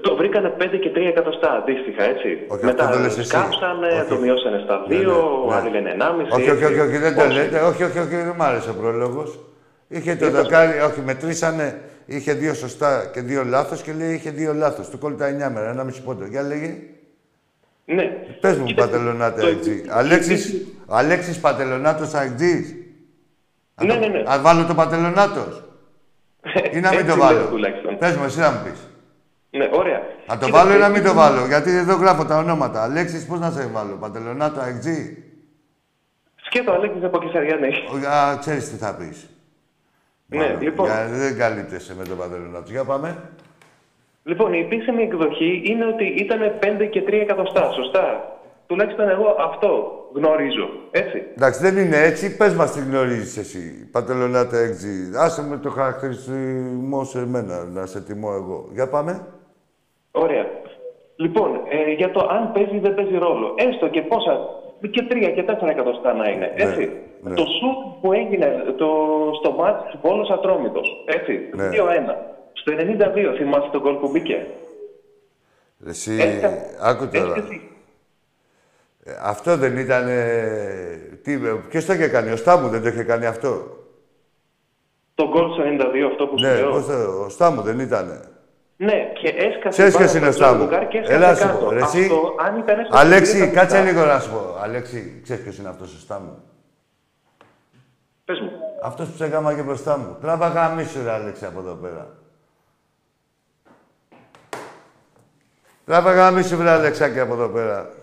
[0.00, 2.28] το βρήκανε 5 και 3 εκατοστά αντίστοιχα, έτσι.
[2.48, 3.28] Όχι, Μετά αυτό το λες εσύ.
[3.28, 4.08] σκάψανε, Όχι.
[4.08, 5.04] το μειώσανε στα Ναι, 2, ναι,
[5.48, 5.54] ναι.
[5.54, 6.36] άλλοι λένε 1,5.
[6.36, 7.58] Όχι, όχι, όχι, όχι, δεν το Πώς; λέτε.
[7.60, 9.38] Όχι, όχι, όχι, δεν μ' άρεσε ο πρόλογος.
[9.88, 11.80] Είχε το δοκάρι, όχι, μετρήσανε,
[12.16, 14.88] είχε δύο σωστά και δύο λάθος και λέει είχε δύο λάθος.
[14.88, 16.24] Του κόλλει τα 9 μέρα, ένα μισή πόντο.
[16.26, 16.76] Για λέγε.
[17.84, 18.02] Ναι.
[18.40, 19.84] Πες μου, Κοίταξε, Πατελονάτε το- Αιγτζή.
[19.88, 22.74] Αλέξης, Αλέξης Πατελονάτος Αιγτζής.
[23.84, 24.22] Ναι, ναι, ναι.
[24.26, 25.64] Αν βάλω το Πατελονάτος.
[26.72, 27.46] Ή να μην Έτσι το λέω βάλω.
[27.46, 27.98] τουλάχιστον.
[27.98, 28.80] Πες μου, εσύ να μου πεις.
[29.50, 29.98] Ναι, ωραία.
[30.26, 31.46] Να το Κοίταξε, βάλω ή να μην το βάλω.
[31.46, 32.82] Γιατί εδώ γράφω τα ονόματα.
[32.82, 33.96] Αλέξης, πώς να σε βάλω.
[33.96, 35.24] Πατελονάτο Αιγτζή.
[36.46, 37.72] Σκέτο Αλέξης από Κεσαριανή.
[38.08, 39.28] Α, ξέρεις τι θα πεις.
[40.30, 40.60] Ναι, Μάλλον.
[40.62, 40.86] λοιπόν.
[40.86, 42.70] Για- δεν καλύπτεσαι με τον Πατελονάτο.
[42.70, 43.16] Για πάμε.
[44.24, 48.34] Λοιπόν, η επίσημη εκδοχή είναι ότι ήταν 5 και 3 εκατοστά, σωστά;
[48.66, 49.70] Τουλάχιστον εγώ αυτό
[50.14, 52.36] γνωρίζω, έτσι; Εντάξει, δεν είναι έτσι.
[52.36, 53.88] Πες μας τι γνωρίζεις εσύ.
[53.92, 55.10] Πατελονάτα Αιγτζή.
[55.16, 58.68] Άσε με το χαρακτηριστικό σε μένα, να σε τιμώ εγώ.
[58.72, 59.26] Για πάμε.
[60.10, 60.46] Ωραία.
[61.16, 63.54] Λοιπόν, ε, για το αν παίζει ή δεν παίζει ρόλο.
[63.56, 64.38] Έστω και πόσα,
[64.90, 66.92] και 3 και 4 εκατοστά να είναι, έτσι; ναι.
[67.24, 68.88] Το σουτ που έγινε το,
[69.40, 71.50] στο μάτς Βόλος Ατρόμητος, έτσι.
[71.54, 71.68] Ναι.
[71.68, 71.72] 2-1.
[72.52, 74.46] Στο 92 θυμάσαι τον γκολ που μπήκε;
[75.86, 77.34] Εσύ, Έκα- άκου τώρα.
[77.36, 77.68] Έτσι, έτσι.
[79.04, 80.06] Ε, αυτό δεν ήταν...
[81.22, 83.62] Τι, ποιος το είχε κάνει, ο Στάμου δεν το είχε κάνει αυτό;
[85.14, 86.70] Το γκολ στο 92 αυτό που σου Ναι, λέω.
[86.70, 88.20] πώς το, ο Στάμου δεν ήτανε.
[88.76, 90.60] Ναι, και έσκασε Ξέρεις πάνω ποιος είναι ο από το Σταύρο.
[90.62, 91.64] ζευγάρι και έσκασε Έλα σου κάτω.
[91.64, 91.70] πω.
[91.70, 93.92] Ρε, εσύ, Αυτό, αν ήταν στο Αλέξη, σπίτι, θα κάτσε κοιτάξω.
[93.94, 94.40] λίγο να σου πω.
[94.62, 96.42] Αλέξη, ξέρεις ποιος είναι αυτός ο Στάμου;
[98.30, 98.50] Πες μου.
[98.82, 100.16] Αυτός που σε γάμα και μπροστά μου.
[100.20, 102.16] Τράβα γαμίσου, ρε Αλέξη, από εδώ πέρα.
[105.84, 107.94] Τράβα γαμίσου, βρε Αλεξάκη, από εδώ πέρα.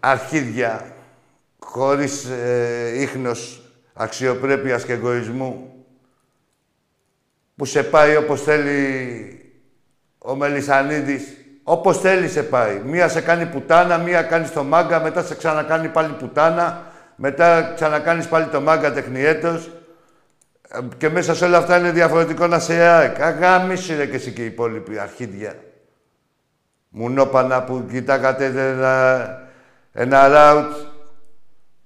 [0.00, 0.94] Αρχίδια,
[1.58, 3.62] χωρίς ε, ίχνος
[3.94, 5.84] αξιοπρέπειας και εγωισμού,
[7.56, 9.52] που σε πάει όπως θέλει
[10.18, 11.43] ο Μελισανίδης.
[11.64, 12.80] Όπως θέλει σε πάει.
[12.84, 16.82] Μία σε κάνει πουτάνα, μία κάνει το μάγκα, μετά σε ξανακάνει πάλι πουτάνα,
[17.16, 19.70] μετά ξανακάνεις πάλι το μάγκα τεχνιέτος.
[20.68, 23.20] Ε, Και μέσα σε όλα αυτά είναι διαφορετικό να σε ΑΕΚ.
[23.20, 25.54] Αγάμισε ρε και εσύ και οι υπόλοιποι αρχίδια.
[26.88, 29.26] Μουνόπανα που κοιτάγατε ένα,
[29.92, 30.72] ένα ράουτ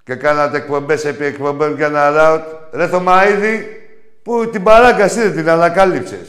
[0.04, 2.42] και κάνατε εκπομπές επί εκπομπών για ένα ράουτ.
[2.72, 3.66] Ρε Θωμαίδη,
[4.22, 6.28] που την παράγκα εσύ δεν την ανακάλυψες.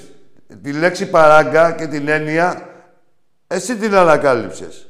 [0.64, 2.69] Τη λέξη παράγκα και την έννοια,
[3.52, 4.88] εσύ την ανακάλυψες.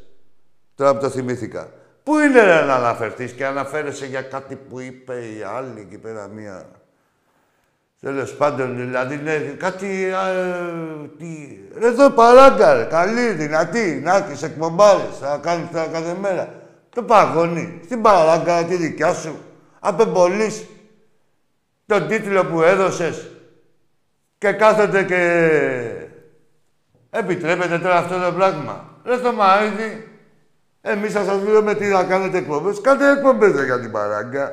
[0.75, 1.71] Τώρα που το θυμήθηκα.
[2.03, 6.27] Πού είναι ρε, να αναφερθείς και αναφέρεσαι για κάτι που είπε η άλλη εκεί πέρα
[6.27, 6.65] μία.
[8.01, 10.11] Τέλος πάντων, δηλαδή, ναι, κάτι...
[10.11, 10.23] Α,
[11.17, 11.59] τι...
[11.79, 16.53] Ρε, εδώ παράγκα, ρε, καλή, δυνατή, να έχεις εκπομπάρες, θα κάνεις τα κάθε μέρα.
[16.89, 19.39] Το παγώνει, στην παράγκα τη δικιά σου.
[19.79, 20.65] Απεμπολείς
[21.85, 23.29] τον τίτλο που έδωσες
[24.37, 25.98] και κάθεται και
[27.09, 29.01] επιτρέπετε τώρα αυτό το πράγμα.
[29.05, 30.03] Ρε στο Μαΐδι,
[30.81, 32.81] εμείς θα σας λέμε τι να κάνετε εκπομπές.
[32.81, 34.51] Κάντε εκπομπές ρε, για την παράγκα.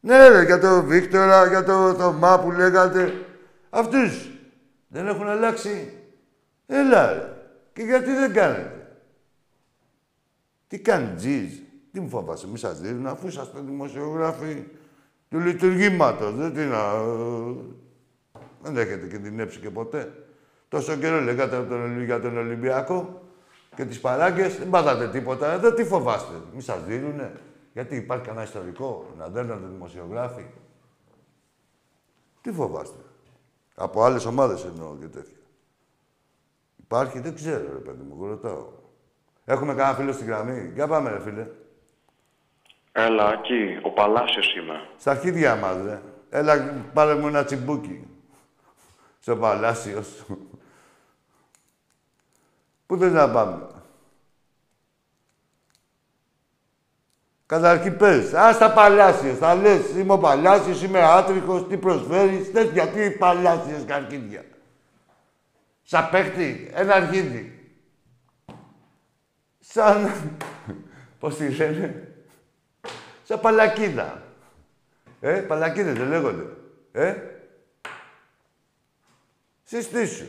[0.00, 3.12] Ναι ρε, για το Βίκτορα, για το Θωμά που λέγατε.
[3.70, 4.30] Αυτούς
[4.88, 5.92] δεν έχουν αλλάξει.
[6.66, 7.28] Έλα ρε.
[7.72, 8.86] Και γιατί δεν κάνετε;
[10.68, 11.52] Τι κάνεις τζιζ.
[11.92, 14.66] Τι μου φοβάσαι, μη σας δίνουν αφού είσαστε δημοσιογράφοι
[15.28, 16.34] του λειτουργήματος.
[16.34, 16.78] Δεν τι να...
[18.62, 20.12] Δεν έχετε κινδυνεύσει και ποτέ.
[20.72, 23.22] Τόσο καιρό λέγατε από τον, για τον Ολυμπιακό
[23.76, 25.52] και τις παράγκες, δεν πάθατε τίποτα.
[25.52, 27.40] Εδώ τι φοβάστε, μη σας δίνουνε.
[27.72, 30.46] Γιατί υπάρχει κανένα ιστορικό να δέρνονται δημοσιογράφοι.
[32.40, 33.00] Τι φοβάστε.
[33.74, 35.36] Από άλλες ομάδες εννοώ και τέτοια.
[36.76, 38.66] Υπάρχει, δεν ξέρω ρε παιδί μου, εγώ ρωτάω.
[39.44, 41.46] Έχουμε κανένα φίλο στην γραμμή; Για πάμε ρε φίλε.
[42.92, 44.88] Έλα, εκεί, ο Παλάσιος είμαι.
[44.98, 46.02] Στα αρχίδια μας, ρε.
[46.30, 48.06] Έλα, πάρε μου ένα τσιμπούκι.
[49.20, 50.24] Στο Παλάσιος.
[52.92, 53.66] Πού θες να πάμε;
[57.46, 62.88] Καταρχήν πες, ας στα Παλάσιος, θα λες, είμαι ο Παλάσιος, είμαι άτριχος, τι προσφέρεις, τέτοια,
[62.88, 64.44] τι Παλάσιος καρκίδια.
[65.82, 67.72] Σαν παίχτη, ένα αρχίδι.
[69.58, 70.10] Σαν,
[71.18, 72.14] πώς τη λένε,
[73.22, 74.22] σαν παλακίδα.
[75.20, 76.46] Ε, παλακίδες δεν λέγονται.
[76.92, 77.16] Ε,
[79.62, 80.26] συστήσου.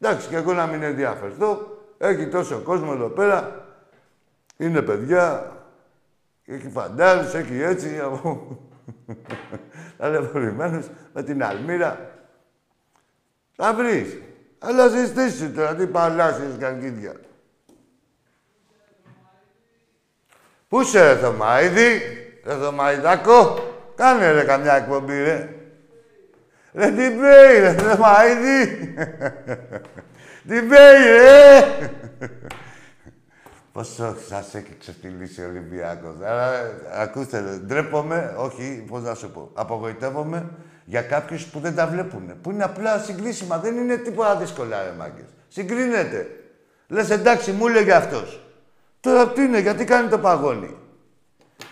[0.00, 1.78] Εντάξει, και εγώ να μην ενδιαφερθώ.
[1.98, 3.64] Έχει τόσο κόσμο εδώ πέρα.
[4.56, 5.52] Είναι παιδιά.
[6.44, 8.58] Έχει φαντάρους, έχει έτσι, από...
[9.96, 12.10] ταλαιπωρημένους, με την αλμύρα.
[13.56, 14.18] Θα βρεις.
[14.58, 17.14] Αλλά συστήσου τώρα, τι παλάσσιες καρκίδια.
[20.68, 22.00] Πού είσαι, ρε Θωμαίδη,
[22.44, 23.58] ρε Θωμαιδάκο,
[23.94, 25.59] κάνε ρε καμιά εκπομπή, ρε.
[26.72, 28.94] Ρε τι πέει, ρε Θωμαίδη.
[30.48, 31.90] Τι πέει, ρε.
[33.72, 36.14] Πόσο σας έχει ξεφτυλίσει ο Ολυμπιακός.
[36.24, 36.50] Άρα,
[36.94, 40.50] ακούστε, ρε, ντρέπομαι, όχι, πώς να σου πω, απογοητεύομαι
[40.84, 42.40] για κάποιους που δεν τα βλέπουν.
[42.42, 45.26] Που είναι απλά συγκρίσιμα, δεν είναι τίποτα δύσκολα, ρε μάγκες.
[45.48, 46.28] Συγκρίνεται.
[46.88, 48.44] Λες, εντάξει, μου έλεγε αυτός.
[49.00, 50.76] Τώρα τι είναι, γιατί κάνει το παγόνι;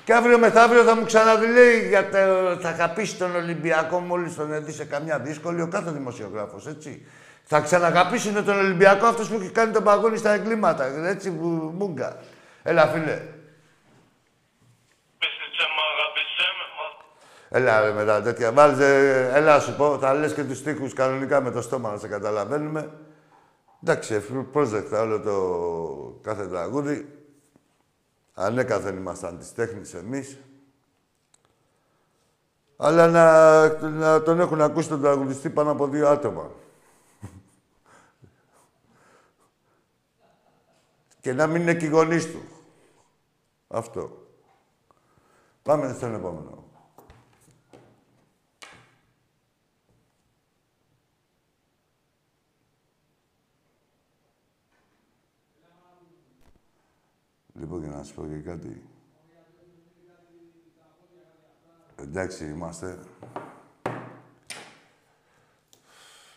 [0.09, 2.16] Και αύριο μεθαύριο θα μου ξαναδηλέει για το,
[2.61, 7.06] θα αγαπήσει τον Ολυμπιακό μόλις τον δει σε καμιά δύσκολη, ο κάθε δημοσιογράφος, έτσι.
[7.44, 12.16] Θα ξαναγαπήσουν τον Ολυμπιακό αυτός που έχει κάνει τον παγόνι στα εγκλήματα, έτσι, που- μούγκα.
[12.62, 13.20] Έλα, φίλε.
[17.48, 18.52] Έλα, ρε, μετά τέτοια.
[18.52, 22.09] Βάλτε, έλα, σου πω, θα λες και τους στίχους κανονικά με το στόμα να σε
[22.09, 22.90] καταλαβαίνουμε.
[23.82, 25.34] Εντάξει, εφ- πρόσδεκτα όλο το
[26.22, 27.17] κάθε τραγούδι.
[28.41, 30.39] Ανέκαθεν ήμασταν της τέχνης εμείς.
[32.76, 36.51] Αλλά να, να τον έχουν ακούσει τον τραγουδιστή πάνω από δύο άτομα.
[41.20, 42.43] Και να μην είναι και οι γονείς του.
[43.68, 44.26] Αυτό.
[45.62, 46.67] Πάμε στον επόμενο.
[57.59, 58.88] Λοιπόν, για να σου πω και κάτι.
[61.96, 62.98] Εντάξει, είμαστε.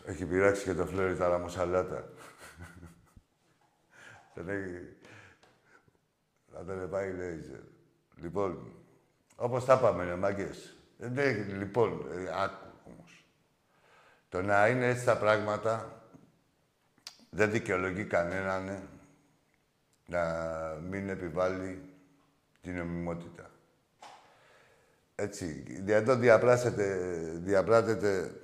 [0.04, 2.08] Έχει πειράξει και το φλόρι τα ραμοσαλάτα.
[4.34, 4.96] τον έχει...
[6.52, 7.60] Θα τον πάει λέιζερ.
[8.16, 8.72] Λοιπόν,
[9.36, 10.76] όπως τα πάμε, ρε μάγκες.
[10.98, 13.26] Δεν έχει, λοιπόν, ε, άκου όμως.
[14.28, 16.02] Το να είναι έτσι τα πράγματα
[17.30, 18.88] δεν δικαιολογεί κανέναν ε,
[20.12, 20.24] να
[20.90, 21.82] μην επιβάλλει
[22.60, 23.50] την νομιμότητα.
[25.14, 26.96] Έτσι, εδώ διαπράσετε,
[27.34, 28.40] διαπράτεται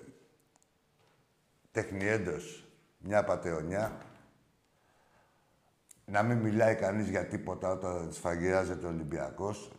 [1.71, 2.65] τεχνιέντος
[2.99, 3.93] μια πατεωνιά,
[6.05, 9.73] να μην μιλάει κανείς για τίποτα όταν σφαγιάζεται ο Ολυμπιακός.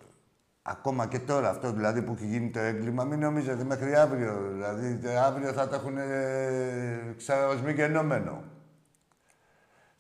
[0.61, 4.49] Ακόμα και τώρα αυτό δηλαδή που έχει γίνει το έγκλημα, μην νομίζετε μέχρι αύριο.
[4.51, 8.43] Δηλαδή αύριο θα τα έχουν ε, ξανασμί γεννόμενο.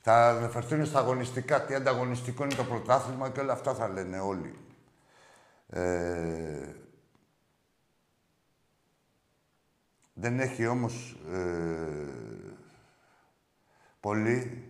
[0.01, 4.55] Θα αναφερθούν στα αγωνιστικά, τι ανταγωνιστικό είναι το πρωτάθλημα και όλα αυτά θα λένε όλοι.
[5.69, 6.73] Ε,
[10.13, 12.07] δεν έχει όμως ε,
[13.99, 14.63] πολύ...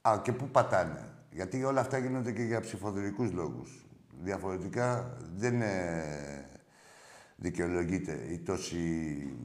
[0.00, 1.08] Α, και πού πατάνε.
[1.30, 3.86] Γιατί όλα αυτά γίνονται και για ψηφοδηρικούς λόγους.
[4.22, 6.48] Διαφορετικά δεν ε,
[7.36, 9.36] δικαιολογείται η τόση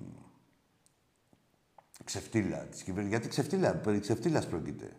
[2.04, 3.10] ξεφτύλα της κυβέρνησης.
[3.10, 4.92] Γιατί ξεφτύλα, περί ξεφτύλας πρόκειται;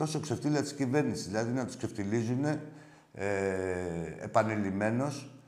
[0.00, 2.58] Τόσο ξεφτύλα της κυβέρνησης, δηλαδή να τους ξεφτυλίζουν ε,
[4.20, 5.40] επανειλημμένως,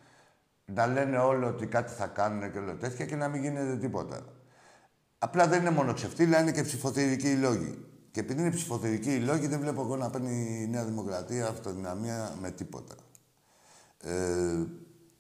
[0.65, 4.25] να λένε όλο ότι κάτι θα κάνουν και όλο τέτοια και να μην γίνεται τίποτα.
[5.19, 7.85] Απλά δεν είναι μόνο ξεφτύλα, είναι και ψηφοθερικοί οι λόγοι.
[8.11, 12.35] Και επειδή είναι ψηφοθερικοί οι λόγοι, δεν βλέπω εγώ να παίρνει η Νέα Δημοκρατία αυτοδυναμία
[12.41, 12.95] με τίποτα.
[14.01, 14.67] Ε,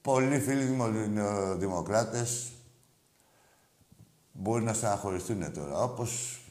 [0.02, 0.76] πολλοί φίλοι
[1.58, 2.52] δημοκράτες
[4.32, 6.41] μπορεί να στεναχωρηθούν τώρα, όπως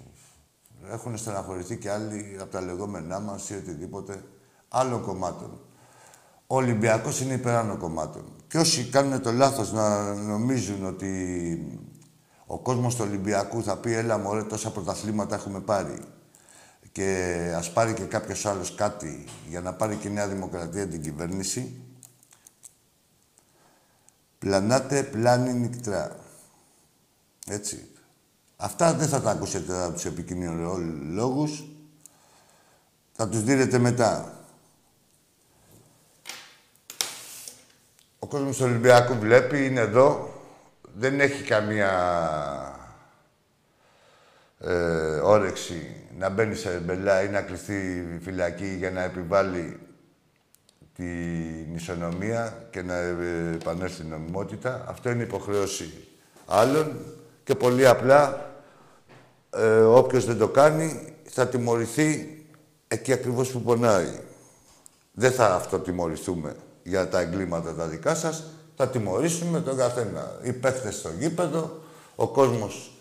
[0.89, 4.23] έχουν στεναχωρηθεί και άλλοι από τα λεγόμενά μας ή οτιδήποτε
[4.67, 5.59] άλλων κομμάτων.
[6.47, 8.23] Ο Ολυμπιακός είναι υπεράνω κομμάτων.
[8.47, 11.82] Και όσοι κάνουν το λάθος να νομίζουν ότι
[12.45, 15.97] ο κόσμος του Ολυμπιακού θα πει «Έλα μωρέ, τόσα πρωταθλήματα έχουμε πάρει»
[16.91, 21.01] και ας πάρει και κάποιος άλλος κάτι για να πάρει και η Νέα Δημοκρατία την
[21.01, 21.82] κυβέρνηση,
[24.39, 26.19] πλανάτε πλάνη νικτρά.
[27.47, 27.86] Έτσι.
[28.64, 31.64] Αυτά δεν θα τα ακούσετε από τους επικοινωνιολόγους.
[33.12, 34.34] Θα τους δίνετε μετά.
[38.20, 40.34] Ο κόσμος του Ολυμπιακού βλέπει, είναι εδώ.
[40.93, 41.91] Δεν έχει καμία
[44.59, 44.74] ε,
[45.24, 49.80] όρεξη να μπαίνει σε μπελά ή να κλειστεί φυλακή για να επιβάλλει
[50.95, 54.86] την ισονομία και να επανέλθει στην νομιμότητα.
[54.88, 56.07] Αυτό είναι υποχρέωση
[56.45, 56.97] άλλων
[57.43, 58.49] και πολύ απλά
[59.57, 62.41] ε, όποιος δεν το κάνει θα τιμωρηθεί
[62.87, 64.19] εκεί ακριβώς που πονάει.
[65.11, 68.43] Δεν θα αυτοτιμωρηθούμε για τα εγκλήματα τα δικά σας,
[68.75, 70.39] θα τιμωρήσουμε τον καθένα.
[70.41, 71.79] Οι παίχτες στο γήπεδο,
[72.15, 72.91] ο κόσμος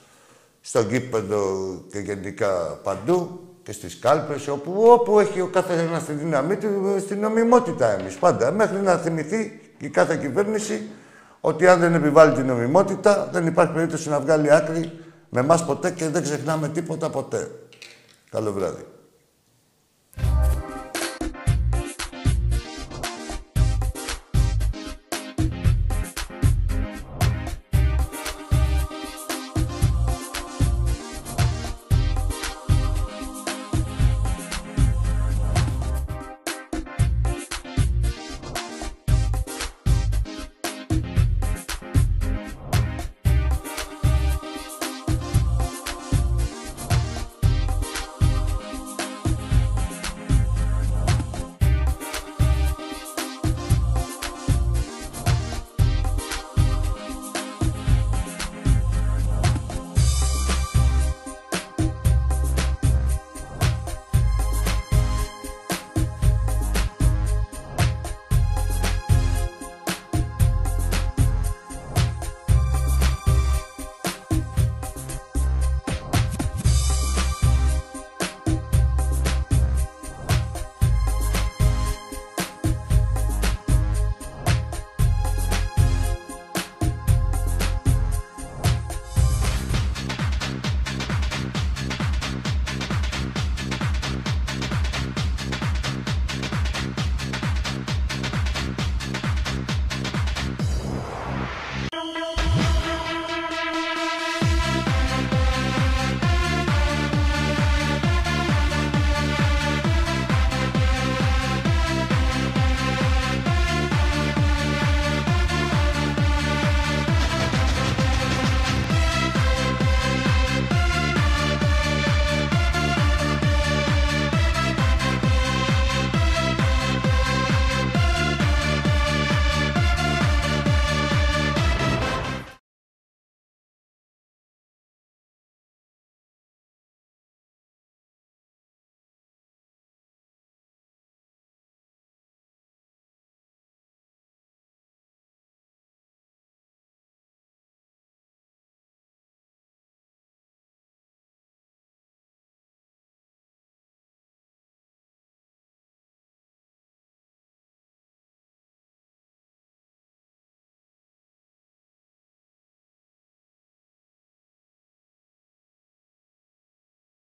[0.61, 2.51] στο γήπεδο και γενικά
[2.82, 7.98] παντού και στις κάλπες, όπου, όπου έχει ο κάθε ένα τη δύναμή του, στην νομιμότητα
[7.98, 8.51] εμείς πάντα.
[8.51, 10.82] Μέχρι να θυμηθεί η κάθε κυβέρνηση
[11.40, 14.92] ότι αν δεν επιβάλλει την νομιμότητα, δεν υπάρχει περίπτωση να βγάλει άκρη
[15.31, 17.51] με εμάς ποτέ και δεν ξεχνάμε τίποτα ποτέ.
[18.31, 18.85] Καλό βράδυ.